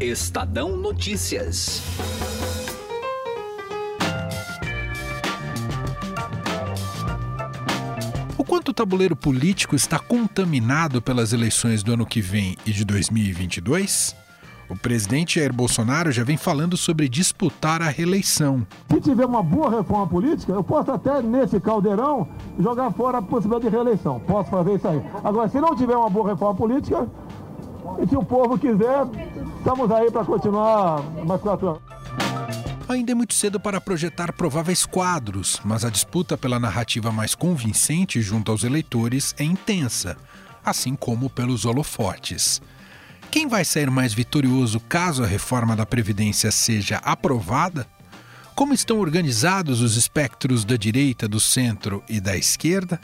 Estadão 0.00 0.76
Notícias. 0.76 1.80
O 8.36 8.42
quanto 8.44 8.70
o 8.70 8.74
tabuleiro 8.74 9.14
político 9.14 9.76
está 9.76 10.00
contaminado 10.00 11.00
pelas 11.00 11.32
eleições 11.32 11.84
do 11.84 11.92
ano 11.92 12.04
que 12.04 12.20
vem 12.20 12.56
e 12.66 12.72
de 12.72 12.84
2022? 12.84 14.16
O 14.68 14.76
presidente 14.76 15.38
Jair 15.38 15.52
Bolsonaro 15.52 16.10
já 16.10 16.24
vem 16.24 16.36
falando 16.36 16.76
sobre 16.76 17.08
disputar 17.08 17.80
a 17.80 17.88
reeleição. 17.88 18.66
Se 18.90 19.00
tiver 19.00 19.26
uma 19.26 19.44
boa 19.44 19.70
reforma 19.70 20.08
política, 20.08 20.52
eu 20.52 20.64
posso 20.64 20.90
até 20.90 21.22
nesse 21.22 21.60
caldeirão 21.60 22.26
jogar 22.58 22.90
fora 22.90 23.18
a 23.18 23.22
possibilidade 23.22 23.70
de 23.70 23.76
reeleição. 23.76 24.18
Posso 24.20 24.50
fazer 24.50 24.74
isso 24.74 24.88
aí. 24.88 25.00
Agora, 25.22 25.48
se 25.48 25.60
não 25.60 25.76
tiver 25.76 25.96
uma 25.96 26.10
boa 26.10 26.30
reforma 26.30 26.56
política, 26.56 27.06
e 27.98 28.06
se 28.08 28.16
o 28.16 28.24
povo 28.24 28.58
quiser, 28.58 29.06
estamos 29.64 29.90
aí 29.90 30.10
para 30.10 30.22
continuar 30.26 31.02
mais 31.24 31.40
quatro 31.40 31.68
anos. 31.70 31.82
Ainda 32.86 33.12
é 33.12 33.14
muito 33.14 33.32
cedo 33.32 33.58
para 33.58 33.80
projetar 33.80 34.30
prováveis 34.34 34.84
quadros, 34.84 35.58
mas 35.64 35.86
a 35.86 35.90
disputa 35.90 36.36
pela 36.36 36.60
narrativa 36.60 37.10
mais 37.10 37.34
convincente 37.34 38.20
junto 38.20 38.52
aos 38.52 38.62
eleitores 38.62 39.34
é 39.38 39.42
intensa, 39.42 40.18
assim 40.62 40.94
como 40.94 41.30
pelos 41.30 41.64
holofotes. 41.64 42.60
Quem 43.30 43.48
vai 43.48 43.64
sair 43.64 43.90
mais 43.90 44.12
vitorioso 44.12 44.78
caso 44.80 45.24
a 45.24 45.26
reforma 45.26 45.74
da 45.74 45.86
Previdência 45.86 46.52
seja 46.52 46.98
aprovada? 46.98 47.86
Como 48.54 48.74
estão 48.74 49.00
organizados 49.00 49.80
os 49.80 49.96
espectros 49.96 50.62
da 50.62 50.76
direita, 50.76 51.26
do 51.26 51.40
centro 51.40 52.04
e 52.06 52.20
da 52.20 52.36
esquerda? 52.36 53.00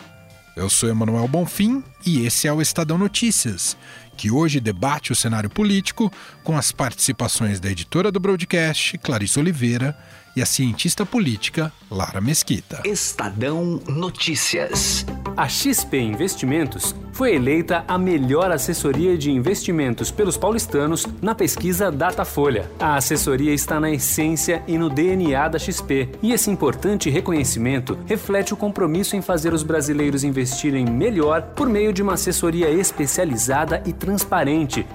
Eu 0.54 0.68
sou 0.68 0.90
Emanuel 0.90 1.26
Bonfim 1.26 1.82
e 2.04 2.26
esse 2.26 2.46
é 2.46 2.52
o 2.52 2.60
Estadão 2.60 2.98
Notícias, 2.98 3.76
que 4.20 4.30
hoje 4.30 4.60
debate 4.60 5.12
o 5.12 5.14
cenário 5.14 5.48
político 5.48 6.12
com 6.44 6.54
as 6.54 6.70
participações 6.70 7.58
da 7.58 7.70
editora 7.70 8.12
do 8.12 8.20
broadcast, 8.20 8.98
Clarice 8.98 9.38
Oliveira, 9.38 9.96
e 10.36 10.42
a 10.42 10.46
cientista 10.46 11.04
política 11.04 11.72
Lara 11.90 12.20
Mesquita. 12.20 12.82
Estadão 12.84 13.80
Notícias. 13.88 15.04
A 15.36 15.48
XP 15.48 15.98
Investimentos 15.98 16.94
foi 17.12 17.34
eleita 17.34 17.84
a 17.88 17.98
melhor 17.98 18.50
assessoria 18.50 19.18
de 19.18 19.30
investimentos 19.30 20.10
pelos 20.10 20.36
paulistanos 20.36 21.06
na 21.20 21.34
pesquisa 21.34 21.90
Datafolha. 21.90 22.70
A 22.78 22.96
assessoria 22.96 23.52
está 23.52 23.80
na 23.80 23.90
essência 23.90 24.62
e 24.66 24.78
no 24.78 24.88
DNA 24.88 25.48
da 25.48 25.58
XP, 25.58 26.10
e 26.22 26.32
esse 26.32 26.50
importante 26.50 27.10
reconhecimento 27.10 27.98
reflete 28.06 28.54
o 28.54 28.56
compromisso 28.56 29.16
em 29.16 29.22
fazer 29.22 29.52
os 29.52 29.62
brasileiros 29.62 30.24
investirem 30.24 30.86
melhor 30.86 31.42
por 31.42 31.68
meio 31.68 31.92
de 31.92 32.02
uma 32.02 32.14
assessoria 32.14 32.70
especializada 32.70 33.82
e 33.84 33.92
transparente, 33.92 34.09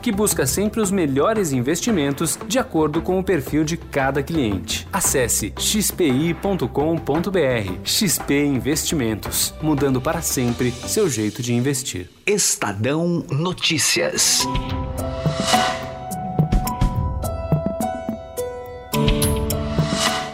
que 0.01 0.11
busca 0.11 0.45
sempre 0.45 0.81
os 0.81 0.91
melhores 0.91 1.51
investimentos 1.51 2.37
de 2.47 2.59
acordo 2.59 3.01
com 3.01 3.19
o 3.19 3.23
perfil 3.23 3.63
de 3.63 3.77
cada 3.77 4.21
cliente. 4.23 4.87
Acesse 4.91 5.53
xpi.com.br. 5.57 6.65
XP 7.83 8.45
Investimentos, 8.45 9.53
mudando 9.61 10.01
para 10.01 10.21
sempre 10.21 10.71
seu 10.71 11.09
jeito 11.09 11.41
de 11.41 11.53
investir. 11.53 12.09
Estadão 12.25 13.25
Notícias. 13.29 14.45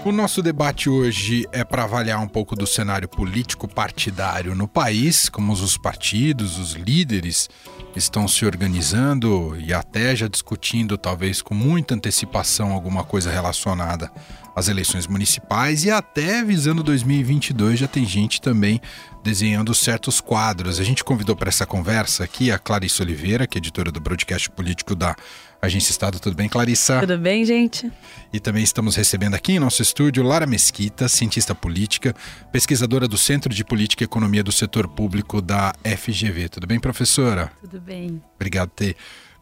O 0.03 0.11
nosso 0.11 0.41
debate 0.41 0.89
hoje 0.89 1.47
é 1.51 1.63
para 1.63 1.83
avaliar 1.83 2.19
um 2.19 2.27
pouco 2.27 2.55
do 2.55 2.67
cenário 2.67 3.07
político 3.07 3.67
partidário 3.67 4.55
no 4.55 4.67
país, 4.67 5.29
como 5.29 5.53
os 5.53 5.77
partidos, 5.77 6.57
os 6.57 6.73
líderes 6.73 7.47
estão 7.95 8.27
se 8.27 8.45
organizando 8.45 9.55
e 9.59 9.73
até 9.73 10.15
já 10.15 10.27
discutindo, 10.27 10.97
talvez 10.97 11.41
com 11.41 11.53
muita 11.53 11.95
antecipação, 11.95 12.71
alguma 12.71 13.03
coisa 13.03 13.31
relacionada 13.31 14.11
às 14.55 14.67
eleições 14.67 15.07
municipais 15.07 15.83
e 15.83 15.91
até 15.91 16.43
visando 16.43 16.83
2022 16.83 17.79
já 17.79 17.87
tem 17.87 18.05
gente 18.05 18.41
também 18.41 18.81
desenhando 19.23 19.73
certos 19.73 20.19
quadros. 20.19 20.79
A 20.79 20.83
gente 20.83 21.03
convidou 21.03 21.35
para 21.35 21.49
essa 21.49 21.65
conversa 21.65 22.23
aqui 22.23 22.51
a 22.51 22.59
Clarice 22.59 23.01
Oliveira, 23.01 23.47
que 23.47 23.57
é 23.57 23.59
editora 23.59 23.91
do 23.91 23.99
broadcast 23.99 24.49
político 24.51 24.95
da 24.95 25.15
Agência 25.61 25.91
Estado. 25.91 26.19
Tudo 26.19 26.35
bem, 26.35 26.49
Clarissa? 26.49 27.01
Tudo 27.01 27.19
bem, 27.19 27.45
gente? 27.45 27.91
E 28.33 28.39
também 28.39 28.63
estamos 28.63 28.95
recebendo 28.95 29.35
aqui 29.35 29.53
em 29.53 29.59
nosso 29.59 29.79
estúdio 29.83 30.23
Lara 30.23 30.47
Mesquita, 30.47 31.07
cientista 31.07 31.53
política, 31.53 32.15
pesquisadora 32.51 33.07
do 33.07 33.15
Centro 33.15 33.53
de 33.53 33.63
Política 33.63 34.03
e 34.03 34.05
Economia 34.05 34.43
do 34.43 34.51
Setor 34.51 34.87
Público 34.87 35.39
da 35.39 35.71
FGV. 35.85 36.49
Tudo 36.49 36.65
bem, 36.65 36.79
professora? 36.79 37.51
Tudo 37.61 37.79
bem. 37.79 38.19
Obrigado 38.35 38.69
por 38.69 38.75
ter 38.75 38.95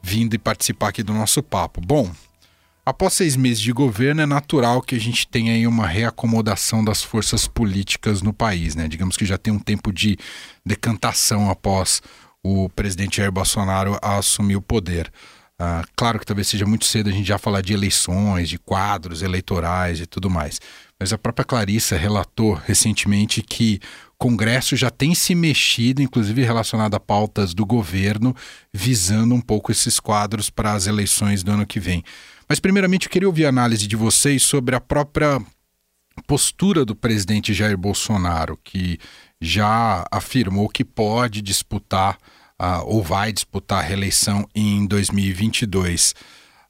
vindo 0.03 0.33
e 0.33 0.37
participar 0.37 0.89
aqui 0.89 1.03
do 1.03 1.13
nosso 1.13 1.41
papo. 1.41 1.79
Bom, 1.79 2.11
após 2.85 3.13
seis 3.13 3.37
meses 3.37 3.61
de 3.61 3.71
governo, 3.71 4.21
é 4.21 4.25
natural 4.25 4.81
que 4.81 4.95
a 4.95 4.99
gente 4.99 5.25
tenha 5.25 5.53
aí 5.53 5.65
uma 5.65 5.87
reacomodação 5.87 6.83
das 6.83 7.01
forças 7.01 7.47
políticas 7.47 8.21
no 8.21 8.33
país, 8.33 8.75
né? 8.75 8.89
Digamos 8.89 9.15
que 9.15 9.25
já 9.25 9.37
tem 9.37 9.53
um 9.53 9.59
tempo 9.59 9.93
de 9.93 10.17
decantação 10.65 11.49
após 11.49 12.01
o 12.43 12.67
presidente 12.69 13.17
Jair 13.17 13.31
Bolsonaro 13.31 13.97
assumir 14.01 14.57
o 14.57 14.61
poder. 14.61 15.09
Uh, 15.59 15.85
claro 15.93 16.17
que 16.17 16.25
talvez 16.25 16.47
seja 16.47 16.65
muito 16.65 16.85
cedo 16.85 17.09
a 17.09 17.11
gente 17.11 17.27
já 17.27 17.37
falar 17.37 17.59
de 17.59 17.73
eleições, 17.73 18.47
de 18.47 18.57
quadros 18.57 19.21
eleitorais 19.21 19.99
e 19.99 20.05
tudo 20.05 20.29
mais. 20.29 20.61
Mas 20.97 21.11
a 21.11 21.17
própria 21.17 21.43
Clarissa 21.43 21.97
relatou 21.97 22.53
recentemente 22.53 23.41
que 23.41 23.79
o 24.13 24.17
Congresso 24.17 24.77
já 24.77 24.89
tem 24.89 25.13
se 25.13 25.35
mexido, 25.35 26.01
inclusive 26.01 26.43
relacionado 26.43 26.95
a 26.95 26.99
pautas 26.99 27.53
do 27.53 27.65
governo, 27.65 28.33
visando 28.73 29.35
um 29.35 29.41
pouco 29.41 29.69
esses 29.69 29.99
quadros 29.99 30.49
para 30.49 30.71
as 30.71 30.87
eleições 30.87 31.43
do 31.43 31.51
ano 31.51 31.67
que 31.67 31.79
vem. 31.79 32.03
Mas, 32.47 32.59
primeiramente, 32.61 33.07
eu 33.07 33.11
queria 33.11 33.27
ouvir 33.27 33.45
a 33.45 33.49
análise 33.49 33.85
de 33.85 33.97
vocês 33.97 34.43
sobre 34.43 34.75
a 34.75 34.81
própria 34.81 35.41
postura 36.25 36.85
do 36.85 36.95
presidente 36.95 37.53
Jair 37.53 37.77
Bolsonaro, 37.77 38.57
que 38.63 38.97
já 39.41 40.05
afirmou 40.11 40.67
que 40.69 40.83
pode 40.83 41.41
disputar 41.41 42.17
ou 42.85 43.01
vai 43.01 43.31
disputar 43.31 43.79
a 43.79 43.87
reeleição 43.87 44.47
em 44.53 44.85
2022. 44.85 46.13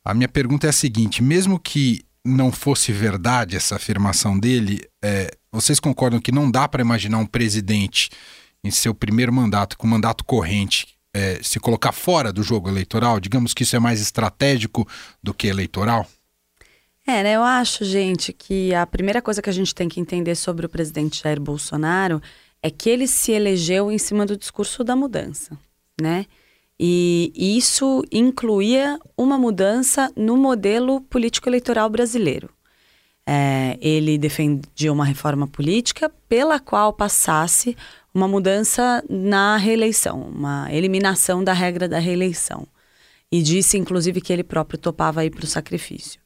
A 0.06 0.14
minha 0.14 0.28
pergunta 0.28 0.68
é 0.68 0.70
a 0.70 0.74
seguinte: 0.74 1.24
mesmo 1.24 1.60
que 1.60 2.04
não 2.24 2.52
fosse 2.52 2.92
verdade 2.92 3.56
essa 3.56 3.76
afirmação 3.76 4.38
dele, 4.38 4.82
é, 5.04 5.32
vocês 5.52 5.80
concordam 5.80 6.20
que 6.20 6.32
não 6.32 6.50
dá 6.50 6.68
para 6.68 6.82
imaginar 6.82 7.18
um 7.18 7.26
presidente 7.26 8.10
em 8.64 8.70
seu 8.70 8.94
primeiro 8.94 9.34
mandato, 9.34 9.78
com 9.78 9.88
mandato 9.88 10.24
corrente, 10.24 10.88
é, 11.14 11.40
se 11.42 11.60
colocar 11.60 11.92
fora 11.92 12.32
do 12.32 12.44
jogo 12.44 12.70
eleitoral? 12.70 13.20
Digamos 13.20 13.54
que 13.54 13.64
isso 13.64 13.76
é 13.76 13.80
mais 13.80 14.02
estratégico 14.02 14.88
do 15.24 15.34
que 15.34 15.48
eleitoral? 15.48 16.06
É, 17.08 17.24
né? 17.24 17.36
Eu 17.36 17.44
acho, 17.44 17.84
gente, 17.84 18.32
que 18.32 18.74
a 18.76 18.86
primeira 18.86 19.22
coisa 19.22 19.42
que 19.42 19.50
a 19.50 19.54
gente 19.54 19.74
tem 19.74 19.90
que 19.90 20.00
entender 20.00 20.36
sobre 20.36 20.66
o 20.66 20.70
presidente 20.70 21.24
Jair 21.24 21.40
Bolsonaro 21.40 22.22
é 22.62 22.70
que 22.70 22.90
ele 22.90 23.08
se 23.08 23.32
elegeu 23.32 23.92
em 23.92 23.98
cima 23.98 24.26
do 24.26 24.38
discurso 24.38 24.84
da 24.84 24.96
mudança 24.96 25.58
né? 26.02 26.26
E 26.80 27.34
isso 27.36 28.04
incluía 28.12 28.98
uma 29.18 29.38
mudança 29.38 30.10
no 30.16 30.38
modelo 30.38 31.02
político-eleitoral 31.02 31.90
brasileiro. 31.90 32.50
É, 33.28 33.78
ele 33.82 34.18
defendia 34.18 34.92
uma 34.92 35.06
reforma 35.06 35.46
política 35.46 36.10
pela 36.28 36.60
qual 36.60 36.94
passasse 36.94 37.76
uma 38.14 38.28
mudança 38.28 39.04
na 39.10 39.58
reeleição, 39.58 40.22
uma 40.22 40.68
eliminação 40.72 41.44
da 41.44 41.54
regra 41.54 41.88
da 41.88 42.00
reeleição. 42.00 42.66
E 43.32 43.44
disse, 43.44 43.78
inclusive, 43.78 44.22
que 44.22 44.34
ele 44.34 44.44
próprio 44.44 44.80
topava 44.80 45.24
ir 45.24 45.30
para 45.30 45.44
o 45.44 45.48
sacrifício. 45.48 46.20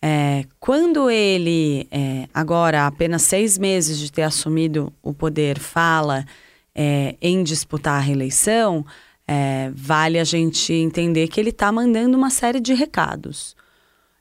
É, 0.00 0.44
quando 0.60 1.10
ele, 1.10 1.88
é, 1.90 2.28
agora, 2.32 2.86
apenas 2.86 3.22
seis 3.22 3.58
meses 3.58 3.98
de 3.98 4.12
ter 4.12 4.22
assumido 4.22 4.92
o 5.02 5.12
poder, 5.12 5.58
fala 5.58 6.24
é, 6.80 7.16
em 7.20 7.42
disputar 7.42 7.96
a 7.96 8.00
reeleição, 8.00 8.86
é, 9.26 9.72
vale 9.74 10.16
a 10.16 10.22
gente 10.22 10.72
entender 10.72 11.26
que 11.26 11.40
ele 11.40 11.50
está 11.50 11.72
mandando 11.72 12.16
uma 12.16 12.30
série 12.30 12.60
de 12.60 12.72
recados. 12.72 13.56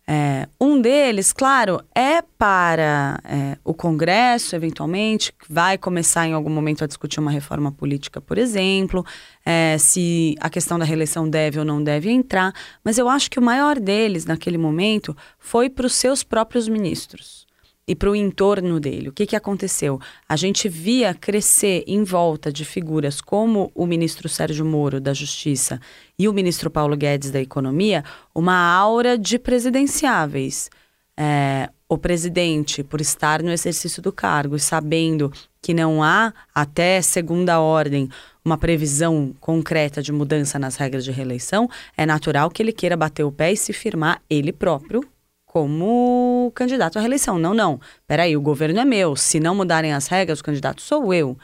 É, 0.10 0.48
um 0.60 0.82
deles, 0.82 1.32
claro, 1.32 1.82
é 1.94 2.22
para 2.22 3.20
é, 3.26 3.58
o 3.64 3.76
Congresso, 3.76 4.56
eventualmente, 4.56 5.32
que 5.34 5.54
vai 5.54 5.78
começar 5.78 6.26
em 6.26 6.34
algum 6.34 6.50
momento 6.50 6.84
a 6.84 6.88
discutir 6.88 7.20
uma 7.20 7.30
reforma 7.30 7.72
política, 7.72 8.20
por 8.20 8.38
exemplo, 8.38 9.06
é, 9.46 9.78
se 9.78 10.34
a 10.40 10.50
questão 10.50 10.80
da 10.80 10.86
reeleição 10.86 11.30
deve 11.30 11.60
ou 11.60 11.66
não 11.66 11.84
deve 11.84 12.10
entrar, 12.10 12.54
mas 12.84 12.98
eu 12.98 13.08
acho 13.08 13.30
que 13.30 13.38
o 13.38 13.42
maior 13.42 13.80
deles, 13.80 14.26
naquele 14.26 14.58
momento, 14.58 15.16
foi 15.38 15.70
para 15.70 15.86
os 15.86 15.94
seus 15.94 16.24
próprios 16.24 16.68
ministros 16.68 17.47
e 17.88 17.96
para 17.96 18.12
o 18.12 18.16
entorno 18.16 18.80
dele. 18.80 19.10
O 19.10 19.14
que, 19.14 19.26
que 19.26 19.36
aconteceu? 19.36 20.00
A 20.28 20.36
gente 20.36 20.68
via 20.68 21.14
crescer 21.14 21.84
em 21.88 22.04
volta 22.04 22.52
de 22.52 22.66
figuras 22.66 23.22
como 23.22 23.72
o 23.74 23.86
ministro 23.86 24.28
Sérgio 24.28 24.66
Moro, 24.66 25.00
da 25.00 25.14
Justiça, 25.14 25.80
e 26.20 26.28
o 26.28 26.34
ministro 26.34 26.70
Paulo 26.70 26.98
Guedes, 26.98 27.32
da 27.32 27.40
Economia, 27.40 28.04
uma 28.36 28.58
aura 28.58 29.18
de 29.18 29.40
presidenciáveis. 29.40 30.70
É, 31.16 31.70
o 31.90 31.98
presidente, 31.98 32.84
por 32.84 33.00
estar 33.00 33.42
no 33.42 33.50
exercício 33.50 34.02
do 34.02 34.12
cargo 34.12 34.58
e 34.58 34.60
sabendo 34.60 35.32
que 35.62 35.74
não 35.74 36.04
há, 36.04 36.34
até 36.54 37.02
segunda 37.02 37.60
ordem, 37.60 38.10
uma 38.44 38.58
previsão 38.58 39.34
concreta 39.40 40.02
de 40.02 40.12
mudança 40.12 40.60
nas 40.60 40.76
regras 40.76 41.06
de 41.06 41.12
reeleição, 41.12 41.70
é 41.96 42.06
natural 42.06 42.50
que 42.50 42.62
ele 42.62 42.74
queira 42.74 42.98
bater 42.98 43.24
o 43.24 43.32
pé 43.32 43.54
e 43.54 43.58
se 43.58 43.72
firmar 43.72 44.22
ele 44.30 44.52
próprio 44.52 45.02
como 45.48 46.52
candidato 46.54 46.98
à 46.98 47.00
reeleição. 47.00 47.40
Não, 47.40 47.54
não. 47.54 47.80
Peraí, 48.06 48.38
o 48.38 48.42
governo 48.42 48.80
é 48.80 48.86
meu. 48.86 49.16
Se 49.16 49.40
não 49.40 49.56
mudarem 49.56 49.94
as 49.94 50.08
regras, 50.08 50.40
o 50.40 50.44
candidato 50.44 50.82
sou 50.82 51.12
eu. 51.14 51.36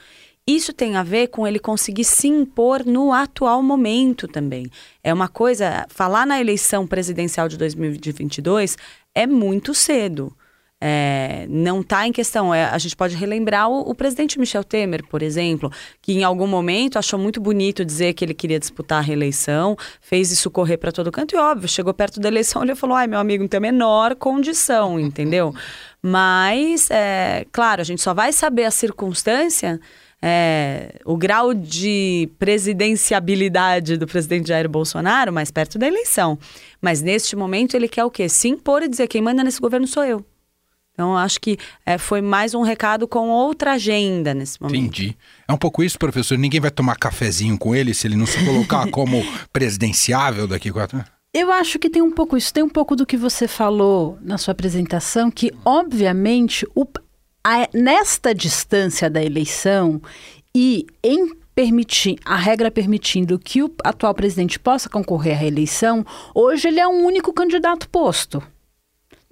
Isso 0.46 0.74
tem 0.74 0.98
a 0.98 1.04
ver 1.04 1.28
com 1.28 1.48
ele 1.48 1.58
conseguir 1.58 2.04
se 2.04 2.28
impor 2.28 2.86
no 2.86 3.14
atual 3.14 3.64
momento 3.64 4.28
também. 4.28 4.70
É 5.02 5.14
uma 5.14 5.30
coisa, 5.30 5.86
falar 5.88 6.28
na 6.28 6.40
eleição 6.40 6.86
presidencial 6.86 7.48
de 7.48 7.58
2022 7.58 8.78
é 9.16 9.26
muito 9.26 9.74
cedo. 9.74 10.36
É, 10.86 11.46
não 11.48 11.80
está 11.80 12.06
em 12.06 12.12
questão. 12.12 12.54
É, 12.54 12.66
a 12.66 12.78
gente 12.78 12.94
pode 12.94 13.16
relembrar 13.16 13.70
o, 13.70 13.90
o, 13.90 13.96
presidente 13.96 14.38
Michel 14.38 14.66
Temer, 14.66 15.02
por 15.08 15.24
exemplo, 15.24 15.72
que 16.02 16.12
em 16.12 16.26
algum 16.26 16.46
momento 16.46 17.00
achou 17.00 17.18
muito 17.18 17.40
bonito 17.40 17.86
dizer 17.86 18.14
que 18.14 18.26
ele 18.26 18.34
queria 18.34 18.60
disputar 18.60 18.98
a 18.98 19.02
reeleição, 19.02 19.78
fez 20.02 20.30
isso 20.30 20.52
correr 20.52 20.76
para 20.76 20.92
todo 20.92 21.10
canto 21.10 21.36
e, 21.36 21.38
óbvio, 21.38 21.70
chegou 21.70 21.94
perto 21.94 22.20
da 22.20 22.28
eleição 22.28 22.64
ele 22.64 22.76
falou: 22.76 22.98
ai, 22.98 23.08
meu 23.08 23.18
amigo, 23.18 23.44
não 23.44 23.48
tem 23.48 23.60
a 23.60 23.62
menor 23.62 24.14
condição, 24.16 25.00
entendeu? 25.00 25.56
Mas, 26.02 26.92
é, 26.92 27.46
claro, 27.50 27.80
a 27.80 27.86
gente 27.86 28.02
só 28.02 28.14
vai 28.14 28.34
saber 28.34 28.66
a 28.66 28.72
circunstância 28.72 29.80
é, 30.22 31.00
o 31.06 31.16
grau 31.16 31.54
de 31.54 32.30
presidenciabilidade 32.38 33.96
do 33.96 34.06
presidente 34.06 34.50
Jair 34.50 34.68
Bolsonaro 34.68 35.32
mais 35.32 35.50
perto 35.50 35.80
da 35.80 35.88
eleição. 35.88 36.38
Mas 36.82 37.02
neste 37.02 37.38
momento 37.38 37.74
ele 37.76 37.88
quer 37.88 38.04
o 38.04 38.12
quê? 38.12 38.28
Se 38.28 38.50
impor 38.50 38.84
e 38.84 38.90
dizer 38.90 39.08
quem 39.08 39.22
manda 39.22 39.46
nesse 39.46 39.62
governo 39.62 39.88
sou 39.88 40.04
eu. 40.04 40.26
Então, 40.94 41.18
acho 41.18 41.42
que 41.42 41.57
é, 41.86 41.98
foi 41.98 42.22
mais 42.22 42.54
um 42.54 42.62
recado 42.62 43.07
com 43.07 43.30
outra 43.30 43.74
agenda 43.74 44.34
nesse 44.34 44.62
momento. 44.62 44.78
Entendi. 44.78 45.18
É 45.48 45.51
um 45.51 45.57
pouco 45.57 45.84
isso, 45.84 45.98
professor. 45.98 46.38
Ninguém 46.38 46.62
vai 46.62 46.69
tomar 46.69 46.95
cafezinho 46.98 47.57
com 47.57 47.75
ele 47.75 47.94
se 47.95 48.06
ele 48.06 48.16
não 48.16 48.28
se 48.28 48.44
colocar 48.45 48.88
como 48.92 49.24
presidenciável 49.51 50.48
daqui 50.48 50.69
a 50.69 50.74
quatro 50.74 50.98
anos? 50.98 51.12
Eu 51.34 51.51
acho 51.51 51.80
que 51.80 51.90
tem 51.90 52.01
um 52.01 52.12
pouco 52.12 52.38
isso. 52.38 52.54
Tem 52.54 52.63
um 52.63 52.69
pouco 52.69 52.95
do 52.95 53.07
que 53.07 53.18
você 53.18 53.48
falou 53.48 54.19
na 54.22 54.38
sua 54.38 54.51
apresentação, 54.51 55.31
que, 55.31 55.51
obviamente, 55.66 56.63
o, 56.75 56.86
a, 57.44 57.68
nesta 57.74 58.36
distância 58.36 59.10
da 59.10 59.24
eleição 59.24 60.00
e 60.56 60.86
em 61.04 61.36
permitir, 61.56 62.18
a 62.24 62.36
regra 62.36 62.69
permitindo 62.69 63.39
que 63.39 63.63
o 63.63 63.72
atual 63.84 64.13
presidente 64.13 64.60
possa 64.60 64.89
concorrer 64.89 65.36
à 65.36 65.39
reeleição, 65.39 66.06
hoje 66.34 66.68
ele 66.68 66.80
é 66.80 66.88
o 66.88 66.92
único 66.92 67.34
candidato 67.34 67.89
posto. 67.89 68.42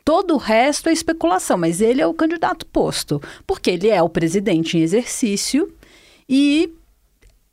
Todo 0.03 0.33
o 0.33 0.37
resto 0.37 0.89
é 0.89 0.93
especulação, 0.93 1.57
mas 1.57 1.81
ele 1.81 2.01
é 2.01 2.07
o 2.07 2.13
candidato 2.13 2.65
posto, 2.65 3.21
porque 3.45 3.71
ele 3.71 3.89
é 3.89 4.01
o 4.01 4.09
presidente 4.09 4.77
em 4.77 4.81
exercício 4.81 5.71
e 6.27 6.73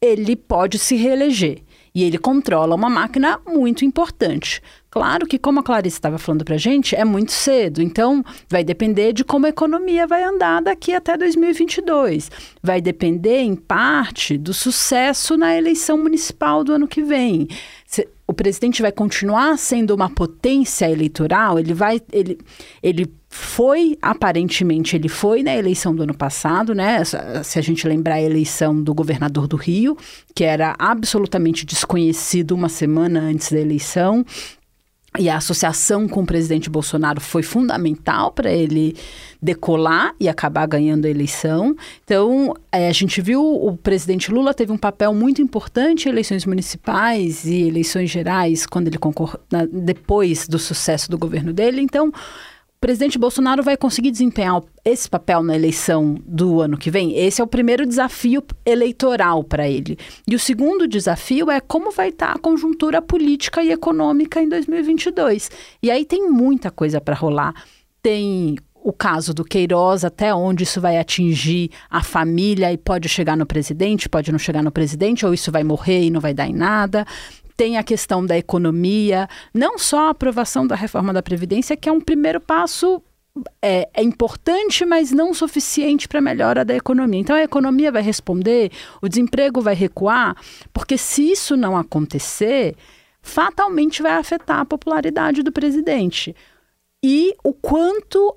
ele 0.00 0.36
pode 0.36 0.78
se 0.78 0.96
reeleger. 0.96 1.62
E 1.94 2.04
ele 2.04 2.18
controla 2.18 2.74
uma 2.74 2.88
máquina 2.88 3.40
muito 3.46 3.84
importante. 3.84 4.62
Claro 4.90 5.26
que, 5.26 5.38
como 5.38 5.60
a 5.60 5.62
Clarice 5.62 5.96
estava 5.96 6.16
falando 6.16 6.44
para 6.44 6.54
a 6.54 6.58
gente, 6.58 6.94
é 6.94 7.04
muito 7.04 7.32
cedo. 7.32 7.82
Então, 7.82 8.24
vai 8.48 8.62
depender 8.62 9.12
de 9.12 9.24
como 9.24 9.46
a 9.46 9.48
economia 9.48 10.06
vai 10.06 10.22
andar 10.22 10.62
daqui 10.62 10.92
até 10.92 11.16
2022. 11.16 12.30
Vai 12.62 12.80
depender, 12.80 13.40
em 13.40 13.56
parte, 13.56 14.38
do 14.38 14.54
sucesso 14.54 15.36
na 15.36 15.56
eleição 15.56 15.98
municipal 15.98 16.62
do 16.62 16.72
ano 16.72 16.86
que 16.86 17.02
vem. 17.02 17.48
O 18.28 18.34
presidente 18.34 18.82
vai 18.82 18.92
continuar 18.92 19.56
sendo 19.56 19.94
uma 19.94 20.10
potência 20.10 20.88
eleitoral? 20.88 21.58
Ele 21.58 21.72
vai. 21.72 21.98
Ele, 22.12 22.38
ele 22.82 23.10
foi, 23.30 23.96
aparentemente, 24.02 24.96
ele 24.96 25.08
foi 25.08 25.42
na 25.42 25.56
eleição 25.56 25.94
do 25.94 26.02
ano 26.02 26.14
passado, 26.14 26.74
né? 26.74 27.02
Se 27.42 27.58
a 27.58 27.62
gente 27.62 27.88
lembrar 27.88 28.16
a 28.16 28.22
eleição 28.22 28.82
do 28.82 28.94
governador 28.94 29.46
do 29.46 29.56
Rio, 29.56 29.96
que 30.34 30.44
era 30.44 30.74
absolutamente 30.78 31.64
desconhecido 31.64 32.52
uma 32.52 32.68
semana 32.68 33.20
antes 33.20 33.50
da 33.50 33.58
eleição. 33.58 34.24
E 35.18 35.28
a 35.28 35.36
associação 35.36 36.06
com 36.06 36.22
o 36.22 36.26
presidente 36.26 36.70
Bolsonaro 36.70 37.20
foi 37.20 37.42
fundamental 37.42 38.30
para 38.30 38.52
ele 38.52 38.96
decolar 39.42 40.14
e 40.20 40.28
acabar 40.28 40.66
ganhando 40.66 41.06
a 41.06 41.10
eleição. 41.10 41.74
Então, 42.04 42.54
é, 42.70 42.88
a 42.88 42.92
gente 42.92 43.20
viu 43.20 43.42
o 43.42 43.76
presidente 43.76 44.30
Lula 44.30 44.54
teve 44.54 44.70
um 44.70 44.78
papel 44.78 45.12
muito 45.12 45.42
importante 45.42 46.06
em 46.06 46.12
eleições 46.12 46.44
municipais 46.46 47.44
e 47.44 47.62
eleições 47.66 48.10
gerais, 48.10 48.64
quando 48.64 48.86
ele 48.86 48.98
concorreu, 48.98 49.40
depois 49.72 50.46
do 50.46 50.58
sucesso 50.58 51.10
do 51.10 51.18
governo 51.18 51.52
dele. 51.52 51.80
Então, 51.80 52.12
presidente 52.80 53.18
Bolsonaro 53.18 53.62
vai 53.62 53.76
conseguir 53.76 54.10
desempenhar 54.10 54.62
esse 54.84 55.08
papel 55.08 55.42
na 55.42 55.54
eleição 55.54 56.16
do 56.24 56.60
ano 56.60 56.78
que 56.78 56.90
vem? 56.90 57.16
Esse 57.16 57.40
é 57.40 57.44
o 57.44 57.48
primeiro 57.48 57.84
desafio 57.84 58.42
eleitoral 58.64 59.42
para 59.42 59.68
ele. 59.68 59.98
E 60.26 60.34
o 60.34 60.38
segundo 60.38 60.86
desafio 60.86 61.50
é 61.50 61.60
como 61.60 61.90
vai 61.90 62.10
estar 62.10 62.28
tá 62.28 62.32
a 62.34 62.38
conjuntura 62.38 63.02
política 63.02 63.62
e 63.62 63.72
econômica 63.72 64.40
em 64.40 64.48
2022. 64.48 65.50
E 65.82 65.90
aí 65.90 66.04
tem 66.04 66.30
muita 66.30 66.70
coisa 66.70 67.00
para 67.00 67.14
rolar. 67.14 67.54
Tem 68.00 68.56
o 68.74 68.92
caso 68.92 69.34
do 69.34 69.44
Queiroz, 69.44 70.04
até 70.04 70.32
onde 70.32 70.62
isso 70.62 70.80
vai 70.80 70.98
atingir 70.98 71.70
a 71.90 72.02
família 72.02 72.72
e 72.72 72.78
pode 72.78 73.08
chegar 73.08 73.36
no 73.36 73.44
presidente, 73.44 74.08
pode 74.08 74.30
não 74.30 74.38
chegar 74.38 74.62
no 74.62 74.70
presidente, 74.70 75.26
ou 75.26 75.34
isso 75.34 75.50
vai 75.50 75.64
morrer 75.64 76.04
e 76.04 76.10
não 76.10 76.20
vai 76.20 76.32
dar 76.32 76.46
em 76.46 76.54
nada 76.54 77.04
tem 77.58 77.76
a 77.76 77.82
questão 77.82 78.24
da 78.24 78.38
economia, 78.38 79.28
não 79.52 79.76
só 79.76 80.06
a 80.06 80.10
aprovação 80.10 80.64
da 80.64 80.76
reforma 80.76 81.12
da 81.12 81.20
Previdência, 81.20 81.76
que 81.76 81.88
é 81.88 81.92
um 81.92 82.00
primeiro 82.00 82.40
passo 82.40 83.02
é, 83.60 83.88
é, 83.92 84.00
importante, 84.00 84.84
mas 84.84 85.10
não 85.10 85.34
suficiente 85.34 86.06
para 86.06 86.20
a 86.20 86.22
melhora 86.22 86.64
da 86.64 86.76
economia. 86.76 87.18
Então 87.18 87.34
a 87.34 87.42
economia 87.42 87.90
vai 87.90 88.00
responder, 88.00 88.70
o 89.02 89.08
desemprego 89.08 89.60
vai 89.60 89.74
recuar, 89.74 90.36
porque 90.72 90.96
se 90.96 91.32
isso 91.32 91.56
não 91.56 91.76
acontecer, 91.76 92.76
fatalmente 93.20 94.02
vai 94.02 94.12
afetar 94.12 94.60
a 94.60 94.64
popularidade 94.64 95.42
do 95.42 95.50
presidente. 95.50 96.36
E 97.04 97.34
o 97.42 97.52
quanto 97.52 98.36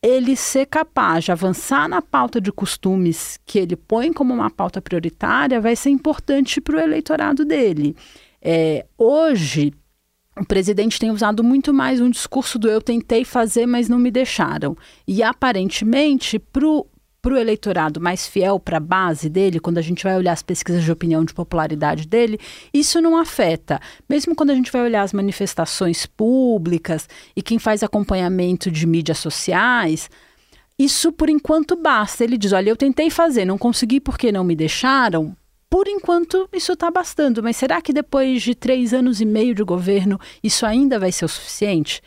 ele 0.00 0.36
ser 0.36 0.66
capaz 0.66 1.24
de 1.24 1.32
avançar 1.32 1.88
na 1.88 2.00
pauta 2.00 2.40
de 2.40 2.52
costumes 2.52 3.36
que 3.44 3.58
ele 3.58 3.74
põe 3.74 4.12
como 4.12 4.32
uma 4.32 4.48
pauta 4.48 4.80
prioritária 4.80 5.60
vai 5.60 5.74
ser 5.74 5.90
importante 5.90 6.60
para 6.60 6.76
o 6.76 6.80
eleitorado 6.80 7.44
dele. 7.44 7.96
É, 8.42 8.86
hoje, 8.96 9.72
o 10.38 10.44
presidente 10.44 10.98
tem 10.98 11.10
usado 11.10 11.44
muito 11.44 11.72
mais 11.72 12.00
um 12.00 12.08
discurso 12.08 12.58
do 12.58 12.68
eu 12.68 12.80
tentei 12.80 13.24
fazer, 13.24 13.66
mas 13.66 13.88
não 13.88 13.98
me 13.98 14.10
deixaram. 14.10 14.76
E 15.06 15.22
aparentemente, 15.22 16.38
para 16.38 16.66
o 16.66 17.36
eleitorado 17.36 18.00
mais 18.00 18.26
fiel 18.26 18.58
para 18.58 18.78
a 18.78 18.80
base 18.80 19.28
dele, 19.28 19.60
quando 19.60 19.76
a 19.76 19.82
gente 19.82 20.02
vai 20.02 20.16
olhar 20.16 20.32
as 20.32 20.42
pesquisas 20.42 20.82
de 20.82 20.90
opinião 20.90 21.24
de 21.24 21.34
popularidade 21.34 22.08
dele, 22.08 22.38
isso 22.72 23.00
não 23.02 23.18
afeta. 23.18 23.78
Mesmo 24.08 24.34
quando 24.34 24.50
a 24.50 24.54
gente 24.54 24.72
vai 24.72 24.82
olhar 24.82 25.02
as 25.02 25.12
manifestações 25.12 26.06
públicas 26.06 27.06
e 27.36 27.42
quem 27.42 27.58
faz 27.58 27.82
acompanhamento 27.82 28.70
de 28.70 28.86
mídias 28.86 29.18
sociais, 29.18 30.08
isso 30.78 31.12
por 31.12 31.28
enquanto 31.28 31.76
basta. 31.76 32.24
Ele 32.24 32.38
diz: 32.38 32.52
olha, 32.52 32.70
eu 32.70 32.76
tentei 32.76 33.10
fazer, 33.10 33.44
não 33.44 33.58
consegui 33.58 34.00
porque 34.00 34.32
não 34.32 34.42
me 34.42 34.56
deixaram 34.56 35.36
por 35.70 35.86
enquanto, 35.86 36.48
isso 36.52 36.72
está 36.72 36.90
bastando, 36.90 37.40
mas 37.44 37.56
será 37.56 37.80
que 37.80 37.92
depois 37.92 38.42
de 38.42 38.56
três 38.56 38.92
anos 38.92 39.20
e 39.20 39.24
meio 39.24 39.54
de 39.54 39.62
governo 39.62 40.18
isso 40.42 40.66
ainda 40.66 40.98
vai 40.98 41.12
ser 41.12 41.24
o 41.24 41.28
suficiente? 41.28 42.02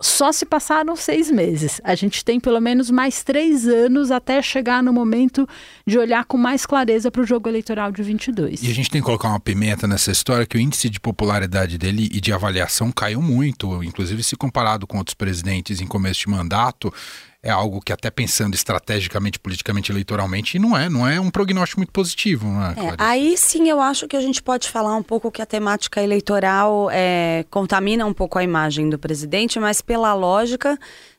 Só 0.00 0.30
se 0.30 0.46
passaram 0.46 0.94
seis 0.94 1.28
meses. 1.28 1.80
A 1.82 1.96
gente 1.96 2.24
tem 2.24 2.38
pelo 2.38 2.60
menos 2.60 2.88
mais 2.88 3.24
três 3.24 3.66
anos 3.66 4.12
até 4.12 4.40
chegar 4.40 4.80
no 4.80 4.92
momento 4.92 5.44
de 5.84 5.98
olhar 5.98 6.24
com 6.24 6.38
mais 6.38 6.64
clareza 6.64 7.10
para 7.10 7.20
o 7.20 7.26
jogo 7.26 7.48
eleitoral 7.48 7.90
de 7.90 8.00
22. 8.04 8.62
E 8.62 8.70
a 8.70 8.74
gente 8.74 8.88
tem 8.88 9.00
que 9.00 9.06
colocar 9.06 9.30
uma 9.30 9.40
pimenta 9.40 9.88
nessa 9.88 10.12
história 10.12 10.46
que 10.46 10.56
o 10.56 10.60
índice 10.60 10.88
de 10.88 11.00
popularidade 11.00 11.76
dele 11.76 12.08
e 12.12 12.20
de 12.20 12.32
avaliação 12.32 12.92
caiu 12.92 13.20
muito, 13.20 13.82
inclusive 13.82 14.22
se 14.22 14.36
comparado 14.36 14.86
com 14.86 14.98
outros 14.98 15.14
presidentes 15.14 15.80
em 15.80 15.86
começo 15.88 16.20
de 16.20 16.28
mandato 16.28 16.94
é 17.42 17.50
algo 17.50 17.80
que 17.80 17.92
até 17.92 18.10
pensando 18.10 18.54
estrategicamente, 18.54 19.38
politicamente, 19.38 19.92
eleitoralmente, 19.92 20.58
não 20.58 20.76
é, 20.76 20.88
não 20.88 21.06
é 21.06 21.20
um 21.20 21.30
prognóstico 21.30 21.80
muito 21.80 21.92
positivo, 21.92 22.48
não 22.48 22.66
é, 22.66 22.70
é 22.70 22.94
Aí 22.98 23.36
sim 23.36 23.68
eu 23.68 23.80
acho 23.80 24.08
que 24.08 24.16
a 24.16 24.20
gente 24.20 24.42
pode 24.42 24.68
falar 24.68 24.96
um 24.96 25.02
pouco 25.02 25.30
que 25.30 25.40
a 25.40 25.46
temática 25.46 26.02
eleitoral 26.02 26.90
é, 26.90 27.44
contamina 27.48 28.04
um 28.04 28.12
pouco 28.12 28.38
a 28.38 28.42
imagem 28.42 28.90
do 28.90 28.98
presidente, 28.98 29.60
mas 29.60 29.80
pela 29.80 30.14
lógica 30.14 30.76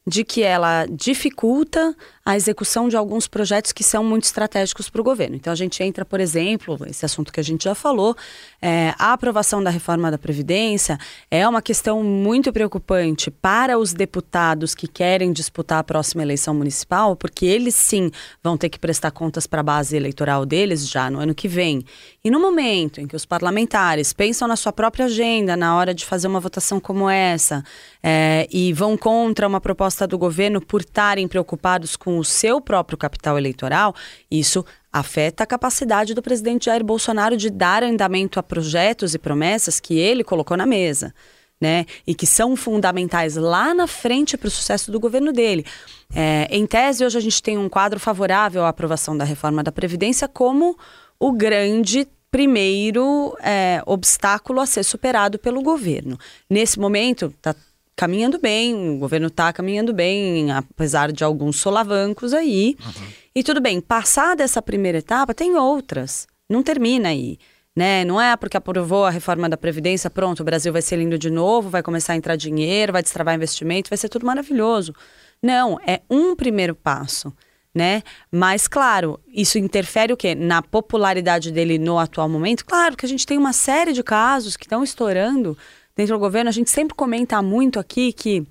de 0.09 0.23
que 0.23 0.41
ela 0.41 0.87
dificulta 0.87 1.95
a 2.25 2.35
execução 2.35 2.89
de 2.89 2.97
alguns 2.97 3.27
projetos 3.27 3.71
que 3.71 3.83
são 3.83 4.03
muito 4.03 4.23
estratégicos 4.23 4.89
para 4.89 5.01
o 5.01 5.03
governo. 5.03 5.35
Então 5.35 5.53
a 5.53 5.55
gente 5.55 5.81
entra, 5.83 6.03
por 6.03 6.19
exemplo, 6.19 6.77
esse 6.87 7.05
assunto 7.05 7.31
que 7.31 7.39
a 7.39 7.43
gente 7.43 7.63
já 7.63 7.75
falou, 7.75 8.15
é, 8.61 8.93
a 8.97 9.13
aprovação 9.13 9.63
da 9.63 9.69
reforma 9.69 10.09
da 10.09 10.17
Previdência 10.17 10.97
é 11.29 11.47
uma 11.47 11.61
questão 11.61 12.03
muito 12.03 12.51
preocupante 12.51 13.29
para 13.29 13.77
os 13.77 13.93
deputados 13.93 14.73
que 14.73 14.87
querem 14.87 15.31
disputar 15.31 15.79
a 15.79 15.83
próxima 15.83 16.08
próxima 16.09 16.23
eleição 16.23 16.53
municipal, 16.53 17.15
porque 17.15 17.45
eles 17.45 17.75
sim 17.75 18.09
vão 18.43 18.57
ter 18.57 18.69
que 18.69 18.79
prestar 18.79 19.11
contas 19.11 19.45
para 19.45 19.61
a 19.61 19.63
base 19.63 19.95
eleitoral 19.95 20.45
deles 20.45 20.87
já 20.87 21.09
no 21.09 21.19
ano 21.19 21.35
que 21.35 21.47
vem. 21.47 21.83
E 22.23 22.31
no 22.31 22.39
momento 22.39 22.99
em 22.99 23.07
que 23.07 23.15
os 23.15 23.25
parlamentares 23.25 24.11
pensam 24.11 24.47
na 24.47 24.55
sua 24.55 24.71
própria 24.71 25.05
agenda 25.05 25.55
na 25.55 25.75
hora 25.75 25.93
de 25.93 26.05
fazer 26.05 26.27
uma 26.27 26.39
votação 26.39 26.79
como 26.79 27.09
essa 27.09 27.63
é, 28.01 28.47
e 28.51 28.73
vão 28.73 28.97
contra 28.97 29.47
uma 29.47 29.61
proposta 29.61 30.07
do 30.07 30.17
governo 30.17 30.59
por 30.59 30.81
estarem 30.81 31.27
preocupados 31.27 31.95
com 31.95 32.17
o 32.17 32.25
seu 32.25 32.59
próprio 32.59 32.97
capital 32.97 33.37
eleitoral, 33.37 33.93
isso 34.31 34.65
afeta 34.91 35.43
a 35.43 35.47
capacidade 35.47 36.15
do 36.15 36.21
presidente 36.21 36.65
Jair 36.65 36.83
Bolsonaro 36.83 37.37
de 37.37 37.49
dar 37.49 37.83
andamento 37.83 38.39
a 38.39 38.43
projetos 38.43 39.13
e 39.13 39.19
promessas 39.19 39.79
que 39.79 39.99
ele 39.99 40.23
colocou 40.23 40.57
na 40.57 40.65
mesa 40.65 41.13
né? 41.59 41.85
E 42.07 42.15
que 42.15 42.25
são 42.25 42.55
fundamentais 42.55 43.35
lá 43.35 43.73
na 43.73 43.87
frente 43.87 44.37
para 44.37 44.47
o 44.47 44.51
sucesso 44.51 44.91
do 44.91 44.99
governo 44.99 45.31
dele. 45.31 45.65
É, 46.13 46.47
em 46.49 46.65
tese, 46.65 47.05
hoje 47.05 47.17
a 47.17 47.21
gente 47.21 47.43
tem 47.43 47.57
um 47.57 47.69
quadro 47.69 47.99
favorável 47.99 48.63
à 48.63 48.69
aprovação 48.69 49.17
da 49.17 49.25
reforma 49.25 49.63
da 49.63 49.71
Previdência 49.71 50.27
como 50.27 50.77
o 51.19 51.31
grande 51.31 52.07
primeiro 52.31 53.35
é, 53.41 53.81
obstáculo 53.85 54.61
a 54.61 54.65
ser 54.65 54.83
superado 54.83 55.37
pelo 55.37 55.61
governo. 55.61 56.17
Nesse 56.49 56.79
momento, 56.79 57.33
está 57.37 57.55
caminhando 57.95 58.39
bem, 58.39 58.95
o 58.95 58.97
governo 58.97 59.27
está 59.27 59.51
caminhando 59.51 59.93
bem, 59.93 60.51
apesar 60.51 61.11
de 61.11 61.23
alguns 61.23 61.57
solavancos 61.57 62.33
aí. 62.33 62.77
Uhum. 62.79 63.07
E 63.35 63.43
tudo 63.43 63.59
bem, 63.59 63.81
passada 63.81 64.43
essa 64.43 64.61
primeira 64.61 64.99
etapa, 64.99 65.33
tem 65.33 65.57
outras. 65.57 66.27
Não 66.49 66.63
termina 66.63 67.09
aí 67.09 67.37
né? 67.79 68.03
Não 68.03 68.19
é 68.19 68.35
porque 68.35 68.57
aprovou 68.57 69.05
a 69.05 69.09
reforma 69.09 69.47
da 69.47 69.55
Previdência, 69.55 70.09
pronto, 70.09 70.41
o 70.41 70.43
Brasil 70.43 70.73
vai 70.73 70.81
ser 70.81 70.97
lindo 70.97 71.17
de 71.17 71.29
novo, 71.29 71.69
vai 71.69 71.81
começar 71.81 72.11
a 72.11 72.15
entrar 72.17 72.35
dinheiro, 72.35 72.91
vai 72.91 73.01
destravar 73.01 73.33
investimento, 73.33 73.89
vai 73.89 73.95
ser 73.95 74.09
tudo 74.09 74.25
maravilhoso. 74.25 74.93
Não, 75.41 75.79
é 75.87 76.01
um 76.09 76.35
primeiro 76.35 76.75
passo. 76.75 77.33
Né? 77.73 78.03
Mas, 78.29 78.67
claro, 78.67 79.17
isso 79.33 79.57
interfere 79.57 80.11
o 80.11 80.17
quê? 80.17 80.35
Na 80.35 80.61
popularidade 80.61 81.53
dele 81.53 81.77
no 81.77 81.97
atual 81.97 82.27
momento? 82.27 82.65
Claro 82.65 82.97
que 82.97 83.05
a 83.05 83.09
gente 83.09 83.25
tem 83.25 83.37
uma 83.37 83.53
série 83.53 83.93
de 83.93 84.03
casos 84.03 84.57
que 84.57 84.65
estão 84.65 84.83
estourando 84.83 85.57
dentro 85.95 86.15
do 86.15 86.19
governo. 86.19 86.49
A 86.49 86.51
gente 86.51 86.69
sempre 86.69 86.93
comenta 86.95 87.41
muito 87.41 87.79
aqui 87.79 88.11
que 88.11 88.45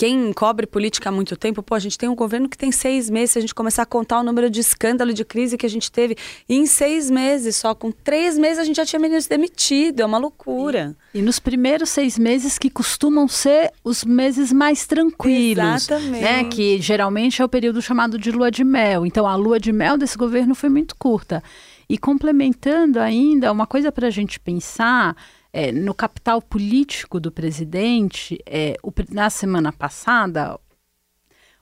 quem 0.00 0.32
cobre 0.32 0.66
política 0.66 1.10
há 1.10 1.12
muito 1.12 1.36
tempo, 1.36 1.62
pô, 1.62 1.74
a 1.74 1.78
gente 1.78 1.98
tem 1.98 2.08
um 2.08 2.14
governo 2.14 2.48
que 2.48 2.56
tem 2.56 2.72
seis 2.72 3.10
meses, 3.10 3.32
se 3.32 3.38
a 3.38 3.42
gente 3.42 3.54
começar 3.54 3.82
a 3.82 3.86
contar 3.86 4.20
o 4.20 4.22
número 4.22 4.48
de 4.48 4.58
escândalo 4.58 5.12
de 5.12 5.26
crise 5.26 5.58
que 5.58 5.66
a 5.66 5.68
gente 5.68 5.92
teve, 5.92 6.16
em 6.48 6.64
seis 6.64 7.10
meses 7.10 7.56
só, 7.56 7.74
com 7.74 7.92
três 7.92 8.38
meses 8.38 8.60
a 8.60 8.64
gente 8.64 8.76
já 8.76 8.86
tinha 8.86 8.98
ministro 8.98 9.36
demitido, 9.36 10.00
é 10.00 10.06
uma 10.06 10.16
loucura. 10.16 10.96
E, 11.12 11.18
e 11.18 11.22
nos 11.22 11.38
primeiros 11.38 11.90
seis 11.90 12.18
meses 12.18 12.56
que 12.56 12.70
costumam 12.70 13.28
ser 13.28 13.74
os 13.84 14.02
meses 14.02 14.50
mais 14.50 14.86
tranquilos. 14.86 15.62
Exatamente. 15.62 16.22
Né, 16.22 16.44
que 16.44 16.80
geralmente 16.80 17.42
é 17.42 17.44
o 17.44 17.48
período 17.48 17.82
chamado 17.82 18.18
de 18.18 18.32
lua 18.32 18.50
de 18.50 18.64
mel. 18.64 19.04
Então 19.04 19.26
a 19.26 19.36
lua 19.36 19.60
de 19.60 19.70
mel 19.70 19.98
desse 19.98 20.16
governo 20.16 20.54
foi 20.54 20.70
muito 20.70 20.96
curta. 20.96 21.42
E 21.86 21.98
complementando 21.98 22.98
ainda, 22.98 23.52
uma 23.52 23.66
coisa 23.66 23.92
para 23.92 24.06
a 24.06 24.10
gente 24.10 24.40
pensar 24.40 25.14
é, 25.52 25.72
no 25.72 25.94
capital 25.94 26.40
político 26.40 27.18
do 27.18 27.30
presidente, 27.30 28.38
é, 28.46 28.76
o, 28.82 28.92
na 29.10 29.30
semana 29.30 29.72
passada, 29.72 30.58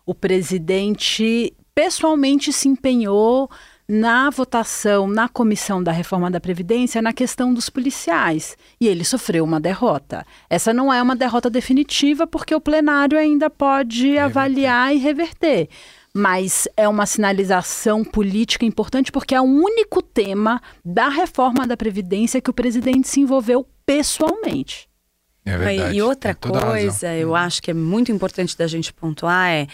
o 0.05 0.15
presidente 0.15 1.55
pessoalmente 1.75 2.53
se 2.53 2.69
empenhou 2.69 3.51
na 3.89 4.29
votação 4.29 5.07
na 5.09 5.31
comissão 5.31 5.83
da 5.83 5.91
reforma 5.91 6.31
da 6.31 6.39
Previdência 6.39 7.01
na 7.01 7.13
questão 7.13 7.55
dos 7.55 7.71
policiais. 7.71 8.55
E 8.79 8.87
ele 8.87 9.03
sofreu 9.03 9.43
uma 9.45 9.59
derrota. 9.59 10.27
Essa 10.51 10.75
não 10.75 10.93
é 10.93 11.01
uma 11.03 11.17
derrota 11.17 11.49
definitiva, 11.49 12.27
porque 12.27 12.55
o 12.55 12.61
plenário 12.61 13.19
ainda 13.19 13.49
pode 13.49 14.19
avaliar 14.19 14.95
e 14.95 14.99
reverter 14.99 15.71
mas 16.19 16.67
é 16.77 16.89
uma 16.89 17.07
sinalização 17.07 18.05
política 18.05 18.65
importante 18.65 19.13
porque 19.13 19.37
é 19.37 19.41
o 19.41 19.45
único 19.45 20.03
tema 20.03 20.61
da 20.85 21.09
reforma 21.09 21.65
da 21.65 21.77
Previdência 21.77 22.41
que 22.41 22.51
o 22.51 22.53
presidente 22.53 23.07
se 23.07 23.21
envolveu 23.21 23.65
pessoalmente. 23.87 24.89
É 25.45 25.57
verdade. 25.57 25.97
E 25.97 26.03
outra 26.03 26.35
coisa, 26.35 27.15
eu 27.15 27.37
acho 27.37 27.63
que 27.63 27.71
é 27.71 27.75
muito 27.75 28.11
importante 28.11 28.59
da 28.59 28.67
gente 28.67 28.93
pontuar 28.93 29.49
é 29.49 29.69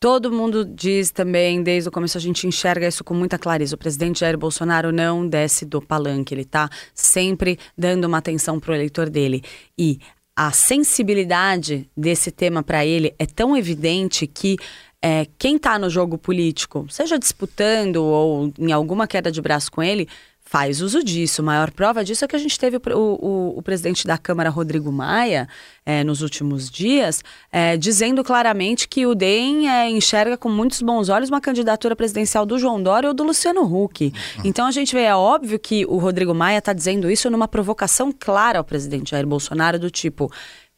Todo 0.00 0.32
mundo 0.32 0.64
diz 0.64 1.12
também, 1.12 1.62
desde 1.62 1.88
o 1.88 1.92
começo 1.92 2.18
a 2.18 2.20
gente 2.20 2.44
enxerga 2.44 2.88
isso 2.88 3.04
com 3.04 3.14
muita 3.14 3.38
clareza. 3.38 3.76
O 3.76 3.78
presidente 3.78 4.18
Jair 4.18 4.36
Bolsonaro 4.36 4.90
não 4.90 5.24
desce 5.24 5.64
do 5.64 5.80
palanque, 5.80 6.34
ele 6.34 6.42
está 6.42 6.68
sempre 6.92 7.56
dando 7.78 8.06
uma 8.06 8.18
atenção 8.18 8.58
para 8.58 8.72
o 8.72 8.74
eleitor 8.74 9.08
dele. 9.08 9.44
E 9.78 10.00
a 10.34 10.50
sensibilidade 10.50 11.88
desse 11.96 12.32
tema 12.32 12.64
para 12.64 12.84
ele 12.84 13.14
é 13.16 13.26
tão 13.26 13.56
evidente 13.56 14.26
que 14.26 14.56
é, 15.02 15.26
quem 15.36 15.56
está 15.56 15.78
no 15.78 15.90
jogo 15.90 16.16
político, 16.16 16.86
seja 16.88 17.18
disputando 17.18 17.96
ou 17.96 18.52
em 18.56 18.70
alguma 18.70 19.06
queda 19.08 19.32
de 19.32 19.42
braço 19.42 19.70
com 19.72 19.82
ele, 19.82 20.08
faz 20.52 20.82
uso 20.82 21.02
disso. 21.02 21.40
A 21.40 21.44
maior 21.44 21.70
prova 21.70 22.04
disso 22.04 22.26
é 22.26 22.28
que 22.28 22.36
a 22.36 22.38
gente 22.38 22.58
teve 22.58 22.76
o, 22.76 22.80
o, 22.94 23.58
o 23.58 23.62
presidente 23.62 24.06
da 24.06 24.18
Câmara, 24.18 24.50
Rodrigo 24.50 24.92
Maia, 24.92 25.48
é, 25.84 26.04
nos 26.04 26.20
últimos 26.20 26.70
dias, 26.70 27.24
é, 27.50 27.74
dizendo 27.76 28.22
claramente 28.22 28.86
que 28.86 29.06
o 29.06 29.14
DEM 29.14 29.66
é, 29.66 29.88
enxerga 29.88 30.36
com 30.36 30.50
muitos 30.50 30.82
bons 30.82 31.08
olhos 31.08 31.30
uma 31.30 31.40
candidatura 31.40 31.96
presidencial 31.96 32.44
do 32.44 32.58
João 32.58 32.82
Dória 32.82 33.08
ou 33.08 33.14
do 33.14 33.24
Luciano 33.24 33.62
Huck. 33.62 34.04
Uhum. 34.04 34.42
Então 34.44 34.66
a 34.66 34.70
gente 34.70 34.94
vê, 34.94 35.04
é 35.04 35.16
óbvio 35.16 35.58
que 35.58 35.86
o 35.86 35.96
Rodrigo 35.96 36.34
Maia 36.34 36.58
está 36.58 36.74
dizendo 36.74 37.10
isso 37.10 37.30
numa 37.30 37.48
provocação 37.48 38.12
clara 38.12 38.58
ao 38.58 38.64
presidente 38.64 39.12
Jair 39.12 39.26
Bolsonaro, 39.26 39.78
do 39.78 39.90
tipo. 39.90 40.30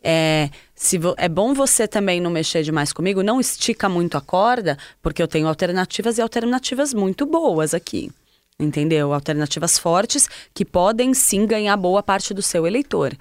É, 0.06 0.50
se 0.74 1.00
é 1.16 1.28
bom 1.30 1.54
você 1.54 1.88
também 1.88 2.20
não 2.20 2.30
mexer 2.30 2.62
demais 2.62 2.92
comigo, 2.92 3.22
não 3.22 3.40
estica 3.40 3.88
muito 3.88 4.18
a 4.18 4.20
corda, 4.20 4.76
porque 5.00 5.22
eu 5.22 5.26
tenho 5.26 5.48
alternativas 5.48 6.18
e 6.18 6.20
alternativas 6.20 6.92
muito 6.92 7.24
boas 7.24 7.72
aqui. 7.72 8.10
Entendeu? 8.60 9.14
Alternativas 9.14 9.78
fortes 9.78 10.28
que 10.52 10.64
podem 10.64 11.14
sim 11.14 11.46
ganhar 11.46 11.76
boa 11.78 12.02
parte 12.02 12.34
do 12.34 12.42
seu 12.42 12.66
eleitor. 12.66 13.16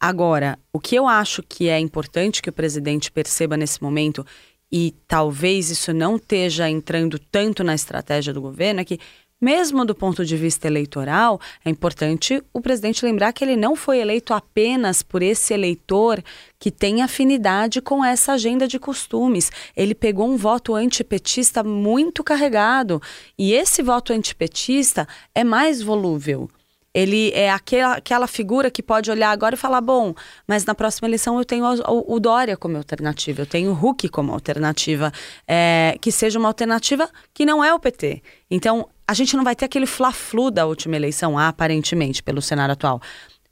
Agora, 0.00 0.56
o 0.72 0.78
que 0.78 0.94
eu 0.94 1.08
acho 1.08 1.42
que 1.42 1.68
é 1.68 1.78
importante 1.78 2.40
que 2.40 2.48
o 2.48 2.52
presidente 2.52 3.10
perceba 3.10 3.56
nesse 3.56 3.82
momento, 3.82 4.24
e 4.70 4.94
talvez 5.08 5.70
isso 5.70 5.92
não 5.92 6.16
esteja 6.16 6.70
entrando 6.70 7.18
tanto 7.18 7.64
na 7.64 7.74
estratégia 7.74 8.32
do 8.32 8.40
governo, 8.40 8.80
é 8.80 8.84
que 8.84 9.00
mesmo 9.40 9.84
do 9.84 9.94
ponto 9.94 10.24
de 10.24 10.36
vista 10.36 10.66
eleitoral, 10.66 11.40
é 11.64 11.70
importante 11.70 12.42
o 12.52 12.60
presidente 12.60 13.04
lembrar 13.04 13.32
que 13.32 13.44
ele 13.44 13.56
não 13.56 13.76
foi 13.76 13.98
eleito 13.98 14.34
apenas 14.34 15.02
por 15.02 15.22
esse 15.22 15.54
eleitor 15.54 16.22
que 16.58 16.70
tem 16.70 17.02
afinidade 17.02 17.80
com 17.80 18.04
essa 18.04 18.32
agenda 18.32 18.66
de 18.66 18.78
costumes. 18.78 19.52
Ele 19.76 19.94
pegou 19.94 20.28
um 20.28 20.36
voto 20.36 20.74
antipetista 20.74 21.62
muito 21.62 22.24
carregado. 22.24 23.00
E 23.38 23.52
esse 23.52 23.80
voto 23.80 24.12
antipetista 24.12 25.06
é 25.34 25.44
mais 25.44 25.80
volúvel. 25.80 26.50
Ele 26.94 27.30
é 27.32 27.50
aquela, 27.50 27.96
aquela 27.96 28.26
figura 28.26 28.70
que 28.70 28.82
pode 28.82 29.10
olhar 29.10 29.30
agora 29.30 29.54
e 29.54 29.58
falar: 29.58 29.80
bom, 29.80 30.14
mas 30.46 30.64
na 30.64 30.74
próxima 30.74 31.06
eleição 31.06 31.38
eu 31.38 31.44
tenho 31.44 31.64
o, 31.64 32.14
o 32.14 32.20
Dória 32.20 32.56
como 32.56 32.76
alternativa, 32.76 33.42
eu 33.42 33.46
tenho 33.46 33.72
o 33.72 33.86
Huck 33.86 34.08
como 34.08 34.32
alternativa, 34.32 35.12
é, 35.46 35.96
que 36.00 36.10
seja 36.10 36.38
uma 36.38 36.48
alternativa 36.48 37.08
que 37.34 37.44
não 37.44 37.62
é 37.62 37.72
o 37.72 37.78
PT. 37.78 38.22
Então, 38.50 38.88
a 39.06 39.14
gente 39.14 39.36
não 39.36 39.44
vai 39.44 39.54
ter 39.54 39.64
aquele 39.64 39.86
fla-flu 39.86 40.50
da 40.50 40.66
última 40.66 40.96
eleição, 40.96 41.38
aparentemente, 41.38 42.22
pelo 42.22 42.42
cenário 42.42 42.72
atual. 42.72 43.00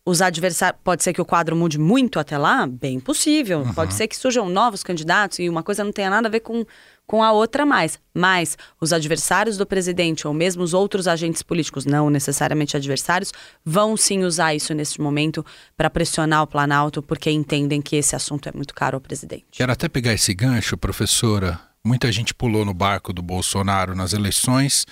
Os 0.04 0.22
adversários. 0.22 0.80
Pode 0.84 1.02
ser 1.02 1.12
que 1.12 1.20
o 1.20 1.24
quadro 1.24 1.56
mude 1.56 1.78
muito 1.78 2.18
até 2.18 2.38
lá? 2.38 2.66
Bem 2.66 3.00
possível. 3.00 3.60
Uhum. 3.60 3.74
Pode 3.74 3.94
ser 3.94 4.06
que 4.06 4.16
surjam 4.16 4.48
novos 4.48 4.82
candidatos 4.84 5.40
e 5.40 5.48
uma 5.48 5.62
coisa 5.62 5.82
não 5.82 5.90
tenha 5.90 6.08
nada 6.08 6.28
a 6.28 6.30
ver 6.30 6.40
com, 6.40 6.64
com 7.06 7.22
a 7.22 7.32
outra 7.32 7.64
mais. 7.64 7.98
Mas 8.12 8.56
os 8.80 8.92
adversários 8.92 9.56
do 9.56 9.66
presidente, 9.66 10.26
ou 10.26 10.34
mesmo 10.34 10.62
os 10.62 10.74
outros 10.74 11.06
agentes 11.06 11.42
políticos, 11.42 11.86
não 11.86 12.10
necessariamente 12.10 12.76
adversários, 12.76 13.32
vão 13.64 13.96
sim 13.96 14.24
usar 14.24 14.54
isso 14.54 14.74
nesse 14.74 15.00
momento 15.00 15.44
para 15.76 15.90
pressionar 15.90 16.42
o 16.42 16.46
Planalto, 16.46 17.02
porque 17.02 17.30
entendem 17.30 17.80
que 17.80 17.96
esse 17.96 18.16
assunto 18.16 18.48
é 18.48 18.52
muito 18.52 18.74
caro 18.74 18.96
ao 18.96 19.00
presidente. 19.00 19.46
Quero 19.52 19.72
até 19.72 19.88
pegar 19.88 20.12
esse 20.12 20.34
gancho, 20.34 20.76
professora. 20.76 21.60
Muita 21.84 22.10
gente 22.10 22.34
pulou 22.34 22.64
no 22.64 22.74
barco 22.74 23.12
do 23.12 23.22
Bolsonaro 23.22 23.94
nas 23.94 24.12
eleições 24.12 24.84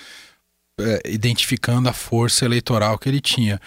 é, 0.79 1.01
identificando 1.05 1.87
a 1.87 1.93
força 1.93 2.45
eleitoral 2.45 2.97
que 2.97 3.07
ele 3.07 3.21
tinha. 3.21 3.59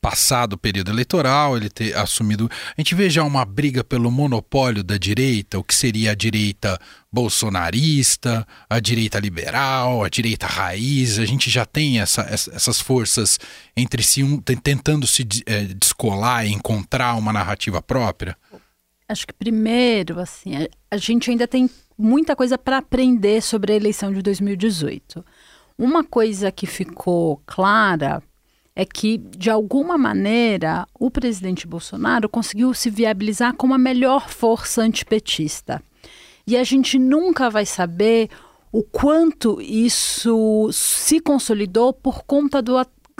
Passado 0.00 0.54
o 0.54 0.58
período 0.58 0.90
eleitoral, 0.90 1.56
ele 1.56 1.70
ter 1.70 1.96
assumido. 1.96 2.50
A 2.76 2.80
gente 2.80 2.96
vê 2.96 3.08
já 3.08 3.22
uma 3.22 3.44
briga 3.44 3.84
pelo 3.84 4.10
monopólio 4.10 4.82
da 4.82 4.96
direita, 4.96 5.56
o 5.56 5.62
que 5.62 5.74
seria 5.74 6.10
a 6.10 6.14
direita 6.16 6.80
bolsonarista, 7.12 8.44
a 8.68 8.80
direita 8.80 9.20
liberal, 9.20 10.02
a 10.02 10.08
direita 10.08 10.48
raiz. 10.48 11.20
A 11.20 11.24
gente 11.24 11.48
já 11.48 11.64
tem 11.64 12.00
essa, 12.00 12.22
essas 12.22 12.80
forças 12.80 13.38
entre 13.76 14.02
si, 14.02 14.24
um, 14.24 14.40
tentando 14.40 15.06
se 15.06 15.24
é, 15.46 15.62
descolar 15.66 16.44
e 16.44 16.52
encontrar 16.52 17.14
uma 17.14 17.32
narrativa 17.32 17.80
própria. 17.80 18.36
Acho 19.08 19.26
que 19.26 19.32
primeiro, 19.32 20.18
assim, 20.18 20.50
a, 20.90 20.96
gente 20.96 21.30
ainda 21.30 21.46
tem 21.46 21.70
muita 21.96 22.34
coisa 22.34 22.58
para 22.58 22.78
aprender 22.78 23.40
sobre 23.40 23.72
a 23.72 23.76
eleição 23.76 24.12
de 24.12 24.20
2018. 24.22 25.24
Uma 25.78 26.02
coisa 26.02 26.50
que 26.50 26.66
ficou 26.66 27.40
clara 27.46 28.20
é 28.78 28.84
que, 28.84 29.18
de 29.18 29.50
alguma 29.50 29.98
maneira, 29.98 30.86
o 30.96 31.10
presidente 31.10 31.66
Bolsonaro 31.66 32.28
conseguiu 32.28 32.72
se 32.72 32.88
viabilizar 32.88 33.52
como 33.56 33.74
a 33.74 33.78
melhor 33.78 34.28
força 34.28 34.82
antipetista. 34.82 35.82
E 36.46 36.56
a 36.56 36.62
gente 36.62 36.96
nunca 36.96 37.50
vai 37.50 37.66
saber 37.66 38.30
o 38.70 38.84
quanto 38.84 39.60
isso 39.60 40.70
se 40.72 41.18
consolidou 41.18 41.92
por 41.92 42.22
conta 42.22 42.62
do 42.62 42.76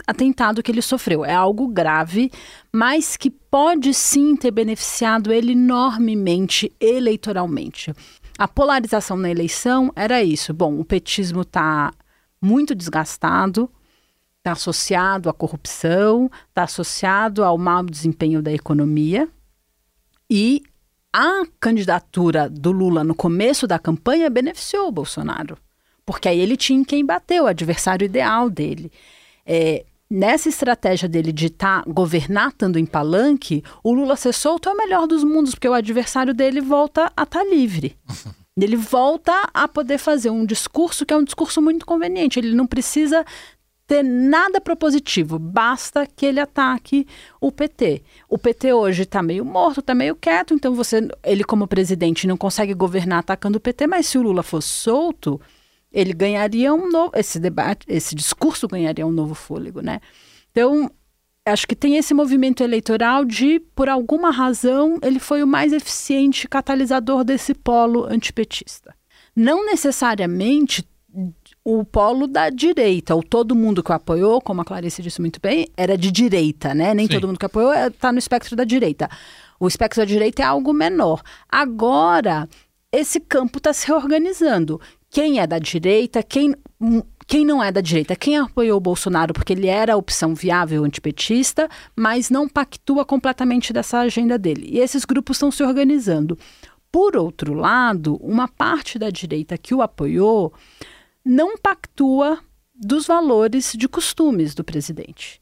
atentado 0.07 0.63
que 0.63 0.71
ele 0.71 0.81
sofreu. 0.81 1.25
É 1.25 1.33
algo 1.33 1.67
grave, 1.67 2.31
mas 2.71 3.17
que 3.17 3.29
pode 3.29 3.93
sim 3.93 4.37
ter 4.37 4.51
beneficiado 4.51 5.29
ele 5.29 5.51
enormemente 5.51 6.71
eleitoralmente. 6.79 7.93
A 8.37 8.47
polarização 8.47 9.17
na 9.17 9.29
eleição 9.29 9.91
era 9.93 10.23
isso. 10.23 10.53
Bom, 10.53 10.79
o 10.79 10.85
petismo 10.85 11.41
está 11.41 11.91
muito 12.41 12.73
desgastado, 12.73 13.69
está 14.49 14.53
associado 14.53 15.29
à 15.29 15.33
corrupção, 15.33 16.29
está 16.49 16.63
associado 16.63 17.43
ao 17.43 17.57
mau 17.57 17.83
desempenho 17.83 18.41
da 18.41 18.51
economia 18.51 19.27
e 20.29 20.63
a 21.13 21.43
candidatura 21.59 22.49
do 22.49 22.71
Lula 22.71 23.03
no 23.03 23.15
começo 23.15 23.67
da 23.67 23.79
campanha 23.79 24.29
beneficiou 24.29 24.87
o 24.87 24.91
Bolsonaro, 24.91 25.57
porque 26.05 26.27
aí 26.27 26.39
ele 26.39 26.57
tinha 26.57 26.83
quem 26.85 27.05
bateu, 27.05 27.43
o 27.43 27.47
adversário 27.47 28.05
ideal 28.05 28.49
dele. 28.49 28.91
É, 29.45 29.85
nessa 30.09 30.49
estratégia 30.49 31.09
dele 31.09 31.31
de 31.31 31.49
tá, 31.49 31.83
governar 31.87 32.49
estando 32.49 32.77
em 32.77 32.85
palanque, 32.85 33.63
o 33.83 33.93
Lula 33.93 34.15
ser 34.15 34.33
solto 34.33 34.69
é 34.69 34.73
o 34.73 34.77
melhor 34.77 35.07
dos 35.07 35.23
mundos, 35.23 35.53
porque 35.53 35.69
o 35.69 35.73
adversário 35.73 36.33
dele 36.33 36.61
volta 36.61 37.11
a 37.15 37.23
estar 37.23 37.25
tá 37.25 37.43
livre. 37.43 37.95
Ele 38.61 38.75
volta 38.75 39.49
a 39.53 39.69
poder 39.69 39.97
fazer 39.97 40.29
um 40.29 40.45
discurso 40.45 41.05
que 41.05 41.13
é 41.13 41.17
um 41.17 41.23
discurso 41.23 41.61
muito 41.61 41.85
conveniente. 41.85 42.37
Ele 42.37 42.53
não 42.53 42.67
precisa 42.67 43.25
ter 43.89 44.03
nada 44.03 44.61
propositivo, 44.61 45.39
basta 45.39 46.05
que 46.05 46.23
ele 46.23 46.39
ataque 46.39 47.07
o 47.41 47.51
PT. 47.51 48.03
O 48.29 48.37
PT 48.37 48.71
hoje 48.71 49.01
está 49.01 49.23
meio 49.23 49.43
morto, 49.43 49.79
está 49.79 49.95
meio 49.95 50.15
quieto, 50.15 50.53
então 50.53 50.75
você, 50.75 51.07
ele 51.23 51.43
como 51.43 51.67
presidente 51.67 52.27
não 52.27 52.37
consegue 52.37 52.75
governar 52.75 53.17
atacando 53.17 53.57
o 53.57 53.59
PT, 53.59 53.87
mas 53.87 54.05
se 54.05 54.19
o 54.19 54.21
Lula 54.21 54.43
fosse 54.43 54.67
solto, 54.67 55.41
ele 55.91 56.13
ganharia 56.13 56.71
um 56.71 56.87
novo, 56.87 57.11
esse 57.15 57.39
debate, 57.39 57.83
esse 57.89 58.13
discurso 58.13 58.67
ganharia 58.67 59.07
um 59.07 59.11
novo 59.11 59.33
fôlego, 59.33 59.81
né? 59.81 60.01
Então, 60.51 60.91
acho 61.43 61.67
que 61.67 61.75
tem 61.75 61.97
esse 61.97 62.13
movimento 62.13 62.61
eleitoral 62.61 63.25
de, 63.25 63.59
por 63.73 63.89
alguma 63.89 64.29
razão, 64.29 64.99
ele 65.01 65.17
foi 65.17 65.41
o 65.41 65.47
mais 65.47 65.73
eficiente 65.73 66.47
catalisador 66.47 67.23
desse 67.23 67.55
polo 67.55 68.05
antipetista. 68.05 68.93
Não 69.35 69.65
necessariamente 69.65 70.87
o 71.63 71.83
polo 71.83 72.27
da 72.27 72.49
direita, 72.49 73.13
ou 73.13 73.21
todo 73.21 73.55
mundo 73.55 73.83
que 73.83 73.91
o 73.91 73.95
apoiou, 73.95 74.41
como 74.41 74.61
a 74.61 74.65
Clarice 74.65 75.01
disse 75.01 75.21
muito 75.21 75.39
bem, 75.41 75.67
era 75.75 75.97
de 75.97 76.11
direita, 76.11 76.73
né? 76.73 76.93
Nem 76.93 77.05
Sim. 77.07 77.13
todo 77.13 77.27
mundo 77.27 77.39
que 77.39 77.45
apoiou 77.45 77.73
está 77.73 78.11
no 78.11 78.19
espectro 78.19 78.55
da 78.55 78.63
direita. 78.63 79.09
O 79.59 79.67
espectro 79.67 80.01
da 80.01 80.05
direita 80.05 80.41
é 80.41 80.45
algo 80.45 80.73
menor. 80.73 81.21
Agora, 81.49 82.47
esse 82.91 83.19
campo 83.19 83.57
está 83.57 83.73
se 83.73 83.87
reorganizando 83.87 84.79
quem 85.09 85.39
é 85.39 85.47
da 85.47 85.59
direita, 85.59 86.23
quem, 86.23 86.55
quem 87.27 87.45
não 87.45 87.63
é 87.63 87.71
da 87.71 87.81
direita, 87.81 88.15
quem 88.15 88.37
apoiou 88.37 88.77
o 88.77 88.81
Bolsonaro 88.81 89.33
porque 89.33 89.53
ele 89.53 89.67
era 89.67 89.93
a 89.93 89.97
opção 89.97 90.33
viável 90.33 90.83
antipetista, 90.83 91.67
mas 91.95 92.29
não 92.29 92.47
pactua 92.47 93.03
completamente 93.03 93.73
dessa 93.73 93.99
agenda 93.99 94.37
dele. 94.37 94.67
E 94.71 94.79
esses 94.79 95.05
grupos 95.05 95.37
estão 95.37 95.51
se 95.51 95.63
organizando. 95.63 96.37
Por 96.91 97.15
outro 97.15 97.53
lado, 97.53 98.15
uma 98.15 98.47
parte 98.47 98.97
da 98.97 99.09
direita 99.09 99.57
que 99.57 99.75
o 99.75 99.81
apoiou 99.81 100.53
não 101.25 101.57
pactua 101.57 102.39
dos 102.73 103.05
valores 103.05 103.73
de 103.75 103.87
costumes 103.87 104.55
do 104.55 104.63
presidente. 104.63 105.41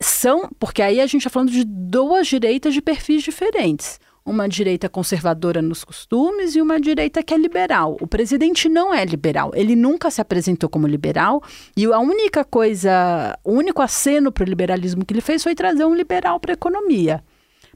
São, 0.00 0.50
porque 0.58 0.82
aí 0.82 1.00
a 1.00 1.06
gente 1.06 1.22
está 1.22 1.30
falando 1.30 1.50
de 1.50 1.64
duas 1.64 2.26
direitas 2.26 2.74
de 2.74 2.82
perfis 2.82 3.22
diferentes 3.22 3.98
uma 4.24 4.48
direita 4.48 4.88
conservadora 4.88 5.60
nos 5.60 5.84
costumes 5.84 6.56
e 6.56 6.62
uma 6.62 6.80
direita 6.80 7.22
que 7.22 7.34
é 7.34 7.36
liberal. 7.36 7.96
O 8.00 8.06
presidente 8.06 8.68
não 8.68 8.92
é 8.94 9.04
liberal, 9.04 9.52
ele 9.54 9.76
nunca 9.76 10.10
se 10.10 10.20
apresentou 10.20 10.68
como 10.68 10.86
liberal 10.86 11.42
e 11.76 11.84
a 11.84 11.98
única 11.98 12.42
coisa, 12.44 13.38
o 13.44 13.52
único 13.52 13.82
aceno 13.82 14.32
para 14.32 14.44
o 14.44 14.48
liberalismo 14.48 15.04
que 15.04 15.12
ele 15.12 15.20
fez 15.20 15.42
foi 15.42 15.54
trazer 15.54 15.84
um 15.84 15.94
liberal 15.94 16.40
para 16.40 16.52
a 16.52 16.54
economia. 16.54 17.22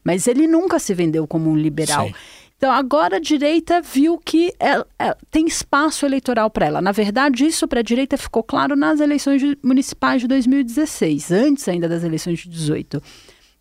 Mas 0.02 0.26
ele 0.26 0.46
nunca 0.46 0.78
se 0.78 0.94
vendeu 0.94 1.26
como 1.26 1.50
um 1.50 1.56
liberal. 1.56 2.06
Sim. 2.06 2.14
Então, 2.58 2.72
agora 2.72 3.16
a 3.16 3.20
direita 3.20 3.80
viu 3.80 4.18
que 4.18 4.52
é, 4.58 4.84
é, 4.98 5.16
tem 5.30 5.46
espaço 5.46 6.04
eleitoral 6.04 6.50
para 6.50 6.66
ela. 6.66 6.82
Na 6.82 6.90
verdade, 6.90 7.46
isso 7.46 7.68
para 7.68 7.78
a 7.78 7.84
direita 7.84 8.18
ficou 8.18 8.42
claro 8.42 8.74
nas 8.74 8.98
eleições 8.98 9.40
municipais 9.62 10.20
de 10.22 10.26
2016, 10.26 11.30
antes 11.30 11.68
ainda 11.68 11.88
das 11.88 12.02
eleições 12.02 12.40
de 12.40 12.48
2018 12.48 13.00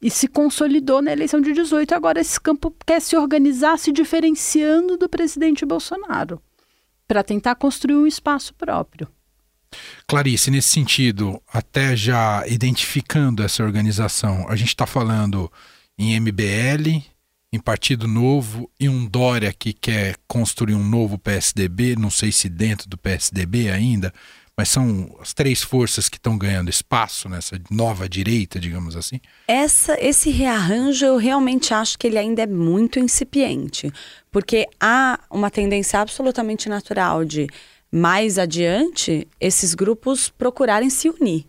e 0.01 0.09
se 0.09 0.27
consolidou 0.27 1.01
na 1.01 1.11
eleição 1.11 1.41
de 1.41 1.53
18. 1.53 1.93
Agora 1.93 2.19
esse 2.19 2.39
campo 2.39 2.73
quer 2.85 3.01
se 3.01 3.15
organizar 3.15 3.77
se 3.77 3.91
diferenciando 3.91 4.97
do 4.97 5.09
presidente 5.09 5.65
Bolsonaro 5.65 6.41
para 7.07 7.23
tentar 7.23 7.55
construir 7.55 7.95
um 7.95 8.07
espaço 8.07 8.53
próprio. 8.53 9.07
Clarice, 10.07 10.49
nesse 10.49 10.69
sentido, 10.69 11.41
até 11.47 11.95
já 11.95 12.43
identificando 12.47 13.43
essa 13.43 13.63
organização, 13.63 14.47
a 14.47 14.55
gente 14.55 14.69
está 14.69 14.85
falando 14.85 15.51
em 15.97 16.19
MBL, 16.19 17.03
em 17.51 17.59
Partido 17.59 18.07
Novo 18.07 18.69
e 18.79 18.89
um 18.89 19.05
Dória 19.05 19.53
que 19.53 19.73
quer 19.73 20.15
construir 20.27 20.75
um 20.75 20.83
novo 20.83 21.17
PSDB, 21.17 21.95
não 21.95 22.09
sei 22.09 22.31
se 22.31 22.49
dentro 22.49 22.89
do 22.89 22.97
PSDB 22.97 23.69
ainda, 23.69 24.13
mas 24.57 24.69
são 24.69 25.15
as 25.21 25.33
três 25.33 25.61
forças 25.61 26.09
que 26.09 26.17
estão 26.17 26.35
ganhando 26.35 26.69
espaço 26.69 27.29
nessa 27.29 27.61
nova 27.69 28.09
direita, 28.09 28.59
digamos 28.59 28.95
assim? 28.95 29.21
Essa, 29.47 29.95
esse 30.03 30.31
rearranjo 30.31 31.05
eu 31.05 31.17
realmente 31.17 31.73
acho 31.73 31.97
que 31.97 32.07
ele 32.07 32.17
ainda 32.17 32.41
é 32.41 32.47
muito 32.47 32.99
incipiente, 32.99 33.91
porque 34.31 34.67
há 34.79 35.19
uma 35.29 35.51
tendência 35.51 35.99
absolutamente 35.99 36.67
natural 36.67 37.23
de 37.23 37.47
mais 37.91 38.37
adiante 38.37 39.27
esses 39.39 39.73
grupos 39.73 40.27
procurarem 40.27 40.89
se 40.89 41.07
unir 41.07 41.45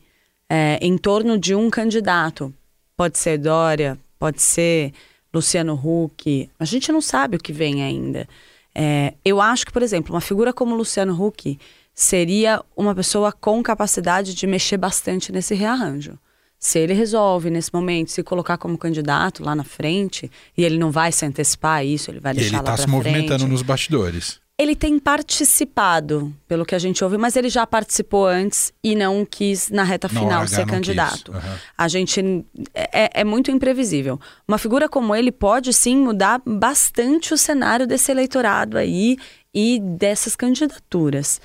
é, 0.49 0.79
em 0.81 0.97
torno 0.99 1.39
de 1.39 1.55
um 1.55 1.71
candidato. 1.71 2.53
Pode 2.95 3.19
ser 3.19 3.39
Dória, 3.39 3.99
pode 4.19 4.43
ser 4.43 4.93
Luciano 5.39 5.75
Huck, 5.75 6.51
a 6.59 6.65
gente 6.65 6.91
não 6.93 7.01
sabe 7.01 7.37
o 7.37 7.41
que 7.41 7.53
vem 7.53 7.83
ainda. 7.83 8.29
É, 8.75 9.15
eu 9.25 9.41
acho 9.41 9.65
que, 9.65 9.73
por 9.73 9.83
exemplo, 9.83 10.15
uma 10.15 10.21
figura 10.21 10.53
como 10.53 10.75
Luciano 10.75 11.15
Huck 11.21 11.59
seria 11.95 12.63
uma 12.77 12.95
pessoa 12.95 13.33
com 13.33 13.63
capacidade 13.63 14.35
de 14.35 14.47
mexer 14.47 14.77
bastante 14.77 15.33
nesse 15.33 15.55
rearranjo. 15.55 16.19
Se 16.59 16.79
ele 16.79 16.93
resolve, 16.93 17.51
nesse 17.51 17.73
momento, 17.73 18.11
se 18.11 18.23
colocar 18.23 18.59
como 18.59 18.77
candidato 18.77 19.45
lá 19.45 19.55
na 19.55 19.65
frente, 19.65 20.31
e 20.57 20.65
ele 20.65 20.77
não 20.77 20.91
vai 20.91 21.13
se 21.13 21.25
antecipar 21.25 21.79
a 21.79 21.85
isso, 21.85 22.11
ele 22.11 22.21
vai 22.21 22.35
deixar 22.35 22.49
ele 22.49 22.57
lá 22.57 22.63
tá 22.63 22.77
se 22.77 22.89
movimentando 22.89 23.47
nos 23.47 23.63
bastidores. 23.63 24.41
Ele 24.61 24.75
tem 24.75 24.99
participado, 24.99 26.35
pelo 26.49 26.65
que 26.65 26.75
a 26.75 26.81
gente 26.81 27.05
ouve, 27.05 27.17
mas 27.17 27.37
ele 27.37 27.49
já 27.49 27.65
participou 27.65 28.27
antes 28.27 28.73
e 28.83 28.97
não 28.97 29.25
quis, 29.25 29.71
na 29.71 29.85
reta 29.85 30.09
final, 30.09 30.49
ser 30.49 30.67
candidato. 30.67 31.31
Uhum. 31.31 31.57
A 31.77 31.87
gente. 31.87 32.45
É, 32.75 33.21
é 33.21 33.25
muito 33.25 33.53
imprevisível. 33.53 34.19
Uma 34.49 34.59
figura 34.59 34.89
como 34.89 35.15
ele 35.15 35.31
pode, 35.31 35.73
sim, 35.73 35.97
mudar 35.97 36.43
bastante 36.45 37.33
o 37.33 37.39
cenário 37.39 37.87
desse 37.87 38.11
eleitorado 38.11 38.77
aí 38.77 39.17
e 39.55 39.79
dessas 39.79 40.35
candidaturas. 40.35 41.41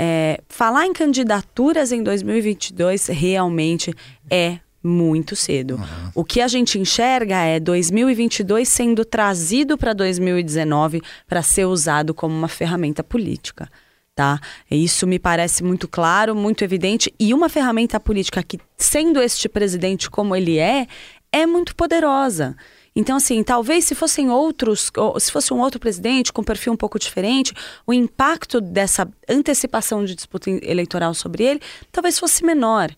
É, 0.00 0.40
falar 0.48 0.86
em 0.86 0.92
candidaturas 0.92 1.90
em 1.90 2.02
2022 2.02 3.08
realmente 3.08 3.92
é 4.30 4.60
muito 4.82 5.34
cedo. 5.34 5.76
Uhum. 5.76 6.10
O 6.14 6.24
que 6.24 6.40
a 6.40 6.48
gente 6.48 6.78
enxerga 6.78 7.36
é 7.36 7.58
2022 7.58 8.68
sendo 8.68 9.04
trazido 9.04 9.76
para 9.76 9.92
2019 9.92 11.02
para 11.26 11.42
ser 11.42 11.64
usado 11.66 12.14
como 12.14 12.34
uma 12.34 12.48
ferramenta 12.48 13.02
política. 13.02 13.68
Tá? 14.14 14.40
Isso 14.68 15.06
me 15.06 15.18
parece 15.18 15.62
muito 15.62 15.86
claro, 15.86 16.34
muito 16.34 16.64
evidente, 16.64 17.12
e 17.20 17.32
uma 17.32 17.48
ferramenta 17.48 18.00
política 18.00 18.42
que, 18.42 18.58
sendo 18.76 19.20
este 19.20 19.48
presidente 19.48 20.10
como 20.10 20.34
ele 20.34 20.58
é, 20.58 20.88
é 21.30 21.46
muito 21.46 21.76
poderosa. 21.76 22.56
Então, 22.96 23.16
assim, 23.16 23.44
talvez 23.44 23.84
se 23.84 23.94
fossem 23.94 24.28
outros, 24.28 24.90
se 25.20 25.30
fosse 25.30 25.54
um 25.54 25.60
outro 25.60 25.78
presidente 25.78 26.32
com 26.32 26.40
um 26.40 26.44
perfil 26.44 26.72
um 26.72 26.76
pouco 26.76 26.98
diferente, 26.98 27.54
o 27.86 27.92
impacto 27.92 28.60
dessa 28.60 29.08
antecipação 29.28 30.04
de 30.04 30.16
disputa 30.16 30.50
eleitoral 30.50 31.14
sobre 31.14 31.44
ele 31.44 31.60
talvez 31.92 32.18
fosse 32.18 32.44
menor. 32.44 32.90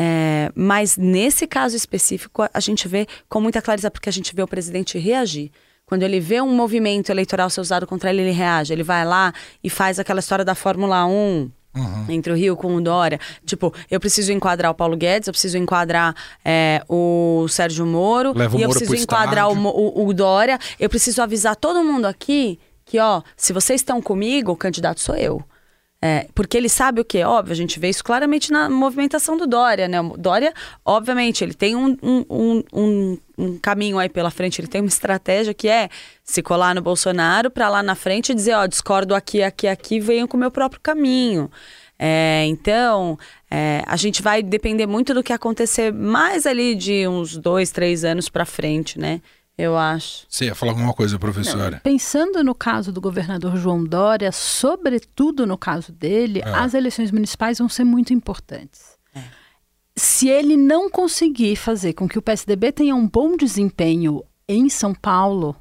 É, 0.00 0.52
mas 0.54 0.96
nesse 0.96 1.44
caso 1.44 1.74
específico, 1.74 2.48
a 2.54 2.60
gente 2.60 2.86
vê 2.86 3.04
com 3.28 3.40
muita 3.40 3.60
clareza, 3.60 3.90
porque 3.90 4.08
a 4.08 4.12
gente 4.12 4.32
vê 4.32 4.40
o 4.40 4.46
presidente 4.46 4.96
reagir. 4.96 5.50
Quando 5.84 6.04
ele 6.04 6.20
vê 6.20 6.40
um 6.40 6.54
movimento 6.54 7.10
eleitoral 7.10 7.50
ser 7.50 7.60
usado 7.60 7.84
contra 7.84 8.10
ele, 8.10 8.22
ele 8.22 8.30
reage. 8.30 8.72
Ele 8.72 8.84
vai 8.84 9.04
lá 9.04 9.32
e 9.64 9.68
faz 9.68 9.98
aquela 9.98 10.20
história 10.20 10.44
da 10.44 10.54
Fórmula 10.54 11.04
1, 11.04 11.50
Uhum. 11.76 12.06
Entre 12.08 12.32
o 12.32 12.34
Rio 12.34 12.56
com 12.56 12.74
o 12.74 12.80
Dória. 12.80 13.20
Tipo, 13.44 13.72
eu 13.90 14.00
preciso 14.00 14.32
enquadrar 14.32 14.70
o 14.70 14.74
Paulo 14.74 14.96
Guedes, 14.96 15.28
eu 15.28 15.32
preciso 15.32 15.58
enquadrar 15.58 16.12
é, 16.44 16.82
o 16.88 17.46
Sérgio 17.48 17.86
Moro. 17.86 18.32
Leva 18.36 18.56
o 18.56 18.58
e 18.58 18.62
eu 18.62 18.68
Moro 18.68 18.78
preciso 18.78 19.00
enquadrar 19.00 19.48
o, 19.48 19.52
o, 19.52 20.08
o, 20.08 20.14
Dória. 20.14 20.58
Eu 20.80 20.88
preciso 20.88 21.22
avisar 21.22 21.54
todo 21.54 21.84
mundo 21.84 22.06
aqui 22.06 22.58
que, 22.84 22.98
ó, 22.98 23.22
se 23.36 23.52
vocês 23.52 23.80
estão 23.80 24.02
comigo, 24.02 24.50
o 24.50 24.56
candidato 24.56 24.98
sou 25.00 25.14
eu. 25.14 25.44
É, 26.00 26.28
porque 26.32 26.56
ele 26.56 26.68
sabe 26.68 27.00
o 27.00 27.04
quê? 27.04 27.24
Óbvio, 27.24 27.52
a 27.52 27.56
gente 27.56 27.80
vê 27.80 27.88
isso 27.88 28.04
claramente 28.04 28.52
na 28.52 28.70
movimentação 28.70 29.36
do 29.36 29.48
Dória, 29.48 29.88
né? 29.88 30.00
O 30.00 30.16
Dória, 30.16 30.54
obviamente, 30.84 31.42
ele 31.42 31.54
tem 31.54 31.74
um, 31.74 31.96
um, 32.00 32.62
um, 32.72 33.18
um 33.36 33.58
caminho 33.58 33.98
aí 33.98 34.08
pela 34.08 34.30
frente, 34.30 34.60
ele 34.60 34.68
tem 34.68 34.80
uma 34.80 34.88
estratégia 34.88 35.52
que 35.52 35.68
é 35.68 35.88
se 36.22 36.40
colar 36.40 36.72
no 36.72 36.80
Bolsonaro 36.80 37.50
para 37.50 37.68
lá 37.68 37.82
na 37.82 37.96
frente 37.96 38.32
dizer, 38.32 38.54
ó, 38.54 38.66
discordo 38.66 39.12
aqui, 39.12 39.42
aqui, 39.42 39.66
aqui, 39.66 39.98
venham 39.98 40.28
com 40.28 40.36
o 40.36 40.40
meu 40.40 40.52
próprio 40.52 40.80
caminho. 40.80 41.50
É, 41.98 42.44
então, 42.46 43.18
é, 43.50 43.82
a 43.84 43.96
gente 43.96 44.22
vai 44.22 44.40
depender 44.40 44.86
muito 44.86 45.12
do 45.12 45.22
que 45.22 45.32
acontecer 45.32 45.92
mais 45.92 46.46
ali 46.46 46.76
de 46.76 47.08
uns 47.08 47.36
dois, 47.36 47.72
três 47.72 48.04
anos 48.04 48.28
para 48.28 48.44
frente, 48.44 49.00
né? 49.00 49.20
Eu 49.58 49.76
acho. 49.76 50.24
Você 50.28 50.44
ia 50.44 50.54
falar 50.54 50.70
alguma 50.70 50.94
coisa, 50.94 51.18
professora? 51.18 51.72
Não, 51.72 51.78
pensando 51.80 52.44
no 52.44 52.54
caso 52.54 52.92
do 52.92 53.00
governador 53.00 53.56
João 53.56 53.82
Dória, 53.82 54.30
sobretudo 54.30 55.44
no 55.44 55.58
caso 55.58 55.90
dele, 55.90 56.40
é. 56.44 56.48
as 56.48 56.74
eleições 56.74 57.10
municipais 57.10 57.58
vão 57.58 57.68
ser 57.68 57.82
muito 57.82 58.14
importantes. 58.14 58.96
É. 59.12 59.20
Se 59.96 60.28
ele 60.28 60.56
não 60.56 60.88
conseguir 60.88 61.56
fazer 61.56 61.94
com 61.94 62.08
que 62.08 62.16
o 62.16 62.22
PSDB 62.22 62.70
tenha 62.70 62.94
um 62.94 63.08
bom 63.08 63.36
desempenho 63.36 64.22
em 64.48 64.68
São 64.68 64.94
Paulo, 64.94 65.56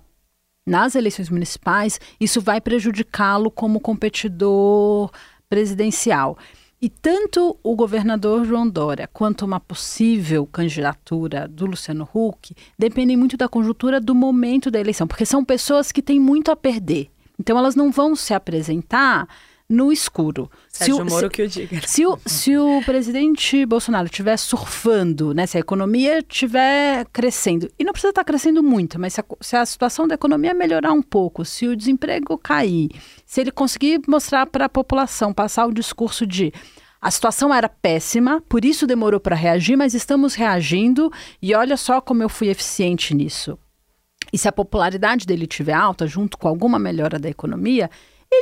nas 0.64 0.94
eleições 0.94 1.32
municipais, 1.32 2.00
isso 2.20 2.40
vai 2.40 2.62
prejudicá-lo 2.62 3.50
como 3.50 3.80
competidor 3.80 5.10
presidencial. 5.50 6.38
E 6.80 6.90
tanto 6.90 7.58
o 7.64 7.76
governador 7.76 8.46
João 8.46 8.70
Dória 8.70 9.10
quanto 9.12 9.44
uma 9.44 9.60
possível 9.60 10.46
candidatura 10.46 11.48
do 11.48 11.66
Luciano 11.66 12.08
Huck 12.14 12.56
dependem 12.78 13.18
muito 13.18 13.36
da 13.36 13.50
conjuntura 13.50 14.00
do 14.00 14.14
momento 14.14 14.70
da 14.70 14.80
eleição, 14.80 15.08
porque 15.08 15.26
são 15.26 15.44
pessoas 15.44 15.92
que 15.92 16.04
têm 16.04 16.20
muito 16.20 16.52
a 16.52 16.56
perder. 16.56 17.10
Então 17.40 17.58
elas 17.58 17.76
não 17.76 17.92
vão 17.92 18.16
se 18.16 18.32
apresentar 18.32 19.28
no 19.70 19.92
escuro. 19.92 20.50
Sérgio 20.70 20.96
se 20.96 21.02
o, 21.02 21.06
Moro 21.06 21.28
se, 21.28 21.30
que 21.30 21.42
eu 21.42 21.48
diga. 21.48 21.82
Se 21.86 22.06
o, 22.06 22.18
se 22.26 22.58
o 22.58 22.82
presidente 22.84 23.66
Bolsonaro 23.66 24.06
estiver 24.06 24.38
surfando, 24.38 25.34
né, 25.34 25.46
se 25.46 25.58
a 25.58 25.60
economia 25.60 26.20
estiver 26.20 27.06
crescendo, 27.12 27.70
e 27.78 27.84
não 27.84 27.92
precisa 27.92 28.12
estar 28.12 28.24
crescendo 28.24 28.64
muito, 28.64 29.00
mas 29.00 29.14
se 29.14 29.22
a, 29.22 29.26
se 29.42 29.56
a 29.56 29.66
situação 29.66 30.08
da 30.08 30.16
economia 30.16 30.54
melhorar 30.54 30.94
um 30.94 31.02
pouco, 31.02 31.44
se 31.44 31.68
o 31.68 31.76
desemprego 31.76 32.38
cair, 32.38 32.90
se 33.26 33.42
ele 33.42 33.52
conseguir 33.52 34.00
mostrar 34.08 34.46
para 34.46 34.66
a 34.66 34.70
população, 34.70 35.34
passar 35.34 35.66
o 35.66 35.74
discurso 35.74 36.26
de 36.26 36.54
a 37.00 37.12
situação 37.12 37.54
era 37.54 37.70
péssima, 37.70 38.42
por 38.50 38.66
isso 38.66 38.88
demorou 38.88 39.20
para 39.20 39.36
reagir, 39.36 39.78
mas 39.78 39.94
estamos 39.94 40.34
reagindo 40.34 41.12
e 41.42 41.54
olha 41.54 41.78
só 41.78 42.02
como 42.02 42.24
eu 42.24 42.30
fui 42.30 42.50
eficiente 42.50 43.14
nisso. 43.14 43.58
E 44.34 44.38
se 44.38 44.48
a 44.48 44.52
popularidade 44.52 45.26
dele 45.26 45.44
estiver 45.44 45.74
alta, 45.74 46.08
junto 46.08 46.38
com 46.38 46.48
alguma 46.48 46.80
melhora 46.80 47.20
da 47.20 47.30
economia, 47.30 47.90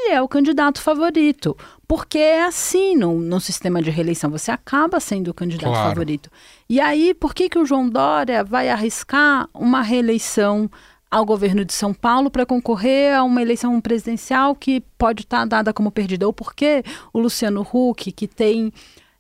ele 0.06 0.14
é 0.14 0.22
o 0.22 0.28
candidato 0.28 0.82
favorito. 0.82 1.58
Porque 1.88 2.18
é 2.18 2.44
assim 2.44 2.96
no, 2.96 3.20
no 3.20 3.40
sistema 3.40 3.82
de 3.82 3.90
reeleição, 3.90 4.30
você 4.30 4.52
acaba 4.52 5.00
sendo 5.00 5.30
o 5.30 5.34
candidato 5.34 5.72
claro. 5.72 5.90
favorito. 5.90 6.30
E 6.70 6.80
aí, 6.80 7.14
por 7.14 7.34
que, 7.34 7.50
que 7.50 7.60
o 7.60 7.66
João 7.66 7.90
Dória 7.90 8.44
vai 8.44 8.70
arriscar 8.70 9.48
uma 9.54 9.82
reeleição 9.82 10.70
ao 11.10 11.26
governo 11.26 11.64
de 11.64 11.74
São 11.74 11.94
Paulo 11.94 12.30
para 12.30 12.46
concorrer 12.46 13.16
a 13.16 13.24
uma 13.24 13.42
eleição 13.42 13.80
presidencial 13.80 14.56
que 14.56 14.82
pode 14.98 15.24
estar 15.24 15.40
tá 15.40 15.46
dada 15.46 15.74
como 15.74 15.92
perdida? 15.92 16.26
Ou 16.26 16.34
por 16.34 16.54
que 16.54 16.84
o 17.14 17.20
Luciano 17.20 17.62
Huck, 17.62 18.12
que 18.12 18.28
tem 18.28 18.74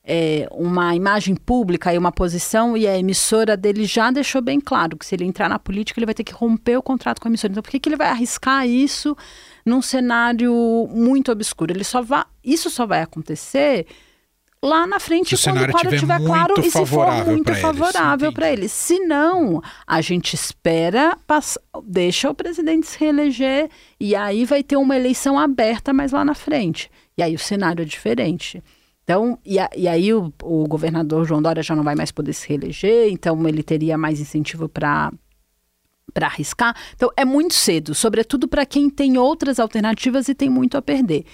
é, 0.03 0.47
uma 0.51 0.95
imagem 0.95 1.35
pública 1.35 1.93
e 1.93 1.97
uma 1.97 2.11
posição, 2.11 2.75
e 2.75 2.87
a 2.87 2.97
emissora 2.97 3.55
dele 3.55 3.85
já 3.85 4.09
deixou 4.09 4.41
bem 4.41 4.59
claro 4.59 4.97
que 4.97 5.05
se 5.05 5.13
ele 5.15 5.25
entrar 5.25 5.49
na 5.49 5.59
política, 5.59 5.99
ele 5.99 6.05
vai 6.05 6.15
ter 6.15 6.23
que 6.23 6.33
romper 6.33 6.77
o 6.77 6.83
contrato 6.83 7.21
com 7.21 7.27
a 7.27 7.29
emissora. 7.29 7.51
Então, 7.51 7.63
por 7.63 7.69
que, 7.69 7.79
que 7.79 7.89
ele 7.89 7.95
vai 7.95 8.07
arriscar 8.07 8.67
isso 8.67 9.15
num 9.65 9.81
cenário 9.81 10.87
muito 10.91 11.31
obscuro? 11.31 11.73
Ele 11.73 11.83
só 11.83 12.01
vai, 12.01 12.23
isso 12.43 12.69
só 12.69 12.85
vai 12.85 13.01
acontecer 13.01 13.87
lá 14.65 14.87
na 14.87 14.99
frente 14.99 15.37
se 15.37 15.43
quando 15.43 15.61
o 15.61 15.71
quadro 15.71 15.93
estiver 15.93 16.19
claro 16.19 16.53
e 16.57 16.71
se 16.71 16.85
for 16.85 17.25
muito 17.25 17.53
favorável 17.55 18.33
para 18.33 18.51
ele. 18.51 18.67
Se 18.67 18.99
não, 18.99 19.61
a 19.85 20.01
gente 20.01 20.33
espera, 20.33 21.17
passa, 21.27 21.61
deixa 21.83 22.29
o 22.29 22.35
presidente 22.35 22.87
se 22.87 22.99
reeleger 22.99 23.69
e 23.99 24.15
aí 24.15 24.43
vai 24.43 24.63
ter 24.63 24.75
uma 24.75 24.95
eleição 24.95 25.37
aberta 25.39 25.93
mais 25.93 26.11
lá 26.11 26.25
na 26.25 26.33
frente. 26.33 26.89
E 27.17 27.23
aí 27.23 27.35
o 27.35 27.39
cenário 27.39 27.81
é 27.81 27.85
diferente. 27.85 28.63
Então, 29.03 29.37
e, 29.45 29.59
a, 29.59 29.69
e 29.77 29.87
aí 29.87 30.11
o, 30.11 30.33
o, 30.41 30.67
governador 30.67 31.25
João 31.25 31.41
Dória 31.41 31.61
já 31.61 31.75
não 31.75 31.83
vai 31.83 31.93
mais 31.93 32.11
poder 32.11 32.33
se 32.33 32.49
reeleger, 32.49 33.11
então 33.11 33.47
ele 33.47 33.61
teria 33.61 33.97
mais 33.99 34.19
incentivo 34.19 34.67
para 34.67 35.13
para 36.13 36.27
arriscar. 36.27 36.75
Então 36.95 37.11
é 37.15 37.25
muito 37.25 37.53
cedo, 37.53 37.93
sobretudo 37.93 38.47
para 38.47 38.65
quem 38.65 38.89
tem 38.89 39.17
outras 39.17 39.59
alternativas 39.59 40.27
e 40.27 40.35
tem 40.35 40.49
muito 40.49 40.77
a 40.77 40.81
perder. 40.81 41.25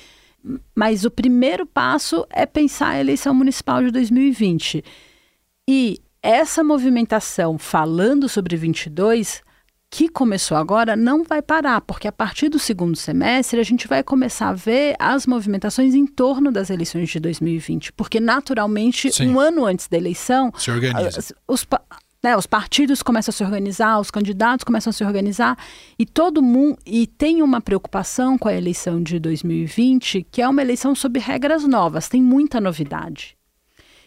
Mas 0.75 1.05
o 1.05 1.11
primeiro 1.11 1.65
passo 1.65 2.25
é 2.29 2.45
pensar 2.45 2.89
a 2.89 2.99
eleição 2.99 3.33
municipal 3.33 3.83
de 3.83 3.91
2020. 3.91 4.83
E 5.69 5.99
essa 6.21 6.63
movimentação 6.63 7.57
falando 7.57 8.27
sobre 8.27 8.55
22 8.55 9.43
que 9.93 10.07
começou 10.07 10.55
agora 10.55 10.95
não 10.95 11.21
vai 11.21 11.41
parar, 11.41 11.81
porque 11.81 12.07
a 12.07 12.13
partir 12.13 12.47
do 12.47 12.57
segundo 12.57 12.95
semestre 12.95 13.59
a 13.59 13.63
gente 13.63 13.89
vai 13.89 14.01
começar 14.01 14.47
a 14.47 14.53
ver 14.53 14.95
as 14.97 15.27
movimentações 15.27 15.93
em 15.93 16.07
torno 16.07 16.49
das 16.49 16.69
eleições 16.69 17.09
de 17.09 17.19
2020, 17.19 17.91
porque 17.91 18.17
naturalmente 18.17 19.11
Sim. 19.11 19.31
um 19.31 19.39
ano 19.39 19.65
antes 19.65 19.89
da 19.89 19.97
eleição 19.97 20.49
se 20.57 20.71
organiza. 20.71 21.35
Os, 21.45 21.67
né, 22.23 22.37
os 22.37 22.45
partidos 22.45 23.01
começam 23.01 23.31
a 23.31 23.33
se 23.33 23.43
organizar, 23.43 23.99
os 23.99 24.11
candidatos 24.11 24.63
começam 24.63 24.91
a 24.91 24.93
se 24.93 25.03
organizar 25.03 25.57
e 25.97 26.05
todo 26.05 26.41
mundo 26.41 26.77
e 26.85 27.07
tem 27.07 27.41
uma 27.41 27.59
preocupação 27.59 28.37
com 28.37 28.47
a 28.47 28.53
eleição 28.53 29.01
de 29.01 29.19
2020, 29.19 30.27
que 30.29 30.41
é 30.41 30.47
uma 30.47 30.61
eleição 30.61 30.93
sob 30.93 31.19
regras 31.19 31.63
novas, 31.63 32.07
tem 32.07 32.21
muita 32.21 32.61
novidade. 32.61 33.35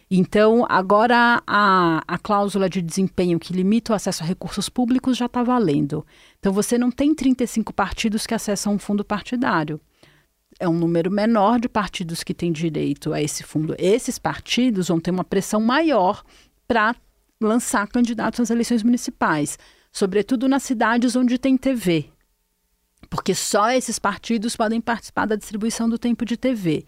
Então, 0.09 0.65
agora 0.69 1.41
a, 1.47 2.03
a 2.07 2.17
cláusula 2.19 2.69
de 2.69 2.81
desempenho 2.81 3.39
que 3.39 3.51
limita 3.51 3.91
o 3.91 3.95
acesso 3.95 4.23
a 4.23 4.25
recursos 4.25 4.69
públicos 4.69 5.17
já 5.17 5.25
está 5.25 5.41
valendo. 5.41 6.05
Então, 6.39 6.53
você 6.53 6.77
não 6.77 6.91
tem 6.91 7.13
35 7.13 7.73
partidos 7.73 8.27
que 8.27 8.33
acessam 8.33 8.75
um 8.75 8.79
fundo 8.79 9.03
partidário. 9.03 9.81
É 10.59 10.69
um 10.69 10.77
número 10.77 11.09
menor 11.09 11.59
de 11.59 11.67
partidos 11.67 12.23
que 12.23 12.35
têm 12.35 12.51
direito 12.51 13.13
a 13.13 13.21
esse 13.21 13.43
fundo. 13.43 13.75
Esses 13.79 14.19
partidos 14.19 14.89
vão 14.89 14.99
ter 14.99 15.09
uma 15.09 15.23
pressão 15.23 15.59
maior 15.59 16.23
para 16.67 16.95
lançar 17.41 17.87
candidatos 17.87 18.39
nas 18.39 18.49
eleições 18.49 18.83
municipais, 18.83 19.57
sobretudo 19.91 20.47
nas 20.47 20.63
cidades 20.63 21.15
onde 21.15 21.37
tem 21.37 21.57
TV. 21.57 22.05
Porque 23.09 23.35
só 23.35 23.71
esses 23.71 23.99
partidos 23.99 24.55
podem 24.55 24.81
participar 24.81 25.25
da 25.25 25.35
distribuição 25.35 25.87
do 25.87 25.97
tempo 25.97 26.25
de 26.25 26.37
TV 26.37 26.85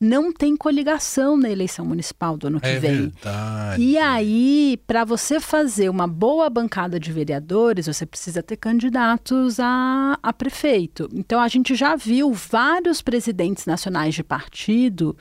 não 0.00 0.32
tem 0.32 0.56
coligação 0.56 1.36
na 1.36 1.50
eleição 1.50 1.84
municipal 1.84 2.36
do 2.36 2.46
ano 2.46 2.60
que 2.60 2.68
é 2.68 2.78
vem. 2.78 3.08
Verdade. 3.08 3.82
E 3.82 3.98
aí, 3.98 4.80
para 4.86 5.04
você 5.04 5.40
fazer 5.40 5.88
uma 5.88 6.06
boa 6.06 6.48
bancada 6.48 7.00
de 7.00 7.12
vereadores, 7.12 7.86
você 7.86 8.06
precisa 8.06 8.42
ter 8.42 8.56
candidatos 8.56 9.58
a, 9.58 10.16
a 10.22 10.32
prefeito. 10.32 11.08
Então, 11.12 11.40
a 11.40 11.48
gente 11.48 11.74
já 11.74 11.96
viu 11.96 12.32
vários 12.32 13.02
presidentes 13.02 13.66
nacionais 13.66 14.14
de 14.14 14.22
partido 14.22 15.16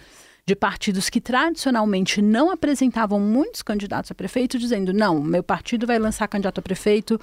de 0.48 0.56
partidos 0.56 1.10
que 1.10 1.20
tradicionalmente 1.20 2.22
não 2.22 2.50
apresentavam 2.50 3.20
muitos 3.20 3.62
candidatos 3.62 4.10
a 4.10 4.16
prefeito, 4.16 4.58
dizendo: 4.58 4.94
não, 4.94 5.22
meu 5.22 5.44
partido 5.44 5.86
vai 5.86 6.00
lançar 6.00 6.28
candidato 6.28 6.60
a 6.60 6.64
prefeito 6.64 7.20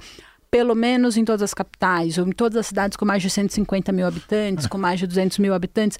pelo 0.51 0.75
menos 0.75 1.17
em 1.17 1.25
todas 1.25 1.41
as 1.41 1.53
capitais, 1.53 2.17
ou 2.17 2.25
em 2.25 2.31
todas 2.31 2.55
as 2.55 2.67
cidades 2.67 2.95
com 2.95 3.03
mais 3.03 3.21
de 3.21 3.29
150 3.29 3.91
mil 3.91 4.05
habitantes, 4.05 4.67
com 4.67 4.77
mais 4.77 4.99
de 4.99 5.07
200 5.07 5.39
mil 5.39 5.53
habitantes, 5.53 5.99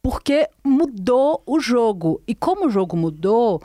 porque 0.00 0.48
mudou 0.62 1.42
o 1.44 1.58
jogo. 1.58 2.22
E 2.28 2.32
como 2.32 2.66
o 2.66 2.70
jogo 2.70 2.96
mudou, 2.96 3.60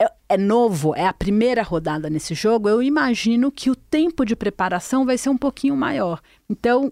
é, 0.00 0.10
é, 0.30 0.38
novo, 0.38 0.94
é 0.94 1.06
a 1.06 1.12
primeira 1.12 1.62
rodada 1.62 2.08
nesse 2.08 2.32
jogo, 2.32 2.70
eu 2.70 2.82
imagino 2.82 3.52
que 3.52 3.68
o 3.68 3.76
tempo 3.76 4.24
de 4.24 4.34
preparação 4.34 5.04
vai 5.04 5.18
ser 5.18 5.28
um 5.28 5.36
pouquinho 5.36 5.76
maior. 5.76 6.22
Então, 6.48 6.90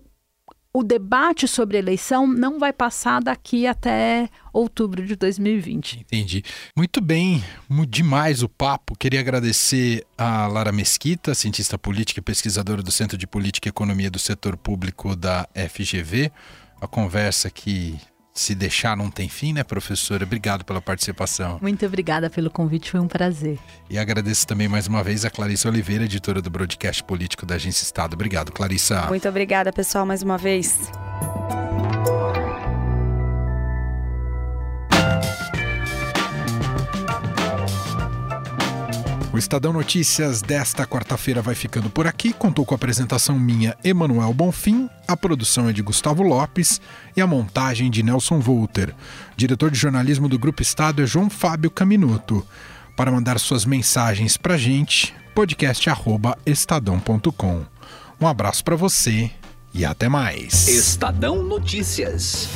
o 0.78 0.84
debate 0.84 1.48
sobre 1.48 1.76
eleição 1.76 2.24
não 2.24 2.56
vai 2.56 2.72
passar 2.72 3.20
daqui 3.20 3.66
até 3.66 4.30
outubro 4.52 5.04
de 5.04 5.16
2020. 5.16 6.00
Entendi. 6.00 6.44
Muito 6.76 7.00
bem, 7.00 7.42
demais 7.88 8.44
o 8.44 8.48
papo. 8.48 8.96
Queria 8.96 9.18
agradecer 9.18 10.06
a 10.16 10.46
Lara 10.46 10.70
Mesquita, 10.70 11.34
cientista 11.34 11.76
política 11.76 12.20
e 12.20 12.22
pesquisadora 12.22 12.80
do 12.80 12.92
Centro 12.92 13.18
de 13.18 13.26
Política 13.26 13.68
e 13.68 13.70
Economia 13.70 14.08
do 14.08 14.20
Setor 14.20 14.56
Público 14.56 15.16
da 15.16 15.48
FGV. 15.52 16.30
A 16.80 16.86
conversa 16.86 17.50
que 17.50 17.98
se 18.38 18.54
deixar 18.54 18.96
não 18.96 19.10
tem 19.10 19.28
fim, 19.28 19.52
né, 19.52 19.64
professora? 19.64 20.24
Obrigado 20.24 20.64
pela 20.64 20.80
participação. 20.80 21.58
Muito 21.60 21.84
obrigada 21.84 22.30
pelo 22.30 22.50
convite, 22.50 22.90
foi 22.90 23.00
um 23.00 23.08
prazer. 23.08 23.58
E 23.90 23.98
agradeço 23.98 24.46
também 24.46 24.68
mais 24.68 24.86
uma 24.86 25.02
vez 25.02 25.24
a 25.24 25.30
Clarissa 25.30 25.68
Oliveira, 25.68 26.04
editora 26.04 26.40
do 26.40 26.50
Broadcast 26.50 27.02
Político 27.04 27.44
da 27.44 27.56
Agência 27.56 27.84
Estado. 27.84 28.14
Obrigado, 28.14 28.52
Clarissa. 28.52 29.06
Muito 29.08 29.28
obrigada, 29.28 29.72
pessoal, 29.72 30.06
mais 30.06 30.22
uma 30.22 30.38
vez. 30.38 30.90
O 39.38 39.38
Estadão 39.38 39.72
Notícias 39.72 40.42
desta 40.42 40.84
quarta-feira 40.84 41.40
vai 41.40 41.54
ficando 41.54 41.88
por 41.88 42.08
aqui. 42.08 42.32
Contou 42.32 42.66
com 42.66 42.74
a 42.74 42.76
apresentação 42.76 43.38
minha, 43.38 43.78
Emanuel 43.84 44.34
Bonfim, 44.34 44.90
a 45.06 45.16
produção 45.16 45.68
é 45.68 45.72
de 45.72 45.80
Gustavo 45.80 46.24
Lopes 46.24 46.80
e 47.16 47.20
a 47.20 47.26
montagem 47.26 47.88
de 47.88 48.02
Nelson 48.02 48.40
Volter. 48.40 48.92
Diretor 49.36 49.70
de 49.70 49.78
jornalismo 49.78 50.28
do 50.28 50.40
Grupo 50.40 50.60
Estado 50.60 51.04
é 51.04 51.06
João 51.06 51.30
Fábio 51.30 51.70
Caminuto. 51.70 52.44
Para 52.96 53.12
mandar 53.12 53.38
suas 53.38 53.64
mensagens 53.64 54.36
para 54.36 54.56
gente, 54.56 55.14
podcast@estadão.com. 55.36 57.62
Um 58.20 58.26
abraço 58.26 58.64
para 58.64 58.74
você 58.74 59.30
e 59.72 59.84
até 59.84 60.08
mais. 60.08 60.66
Estadão 60.66 61.44
Notícias. 61.44 62.48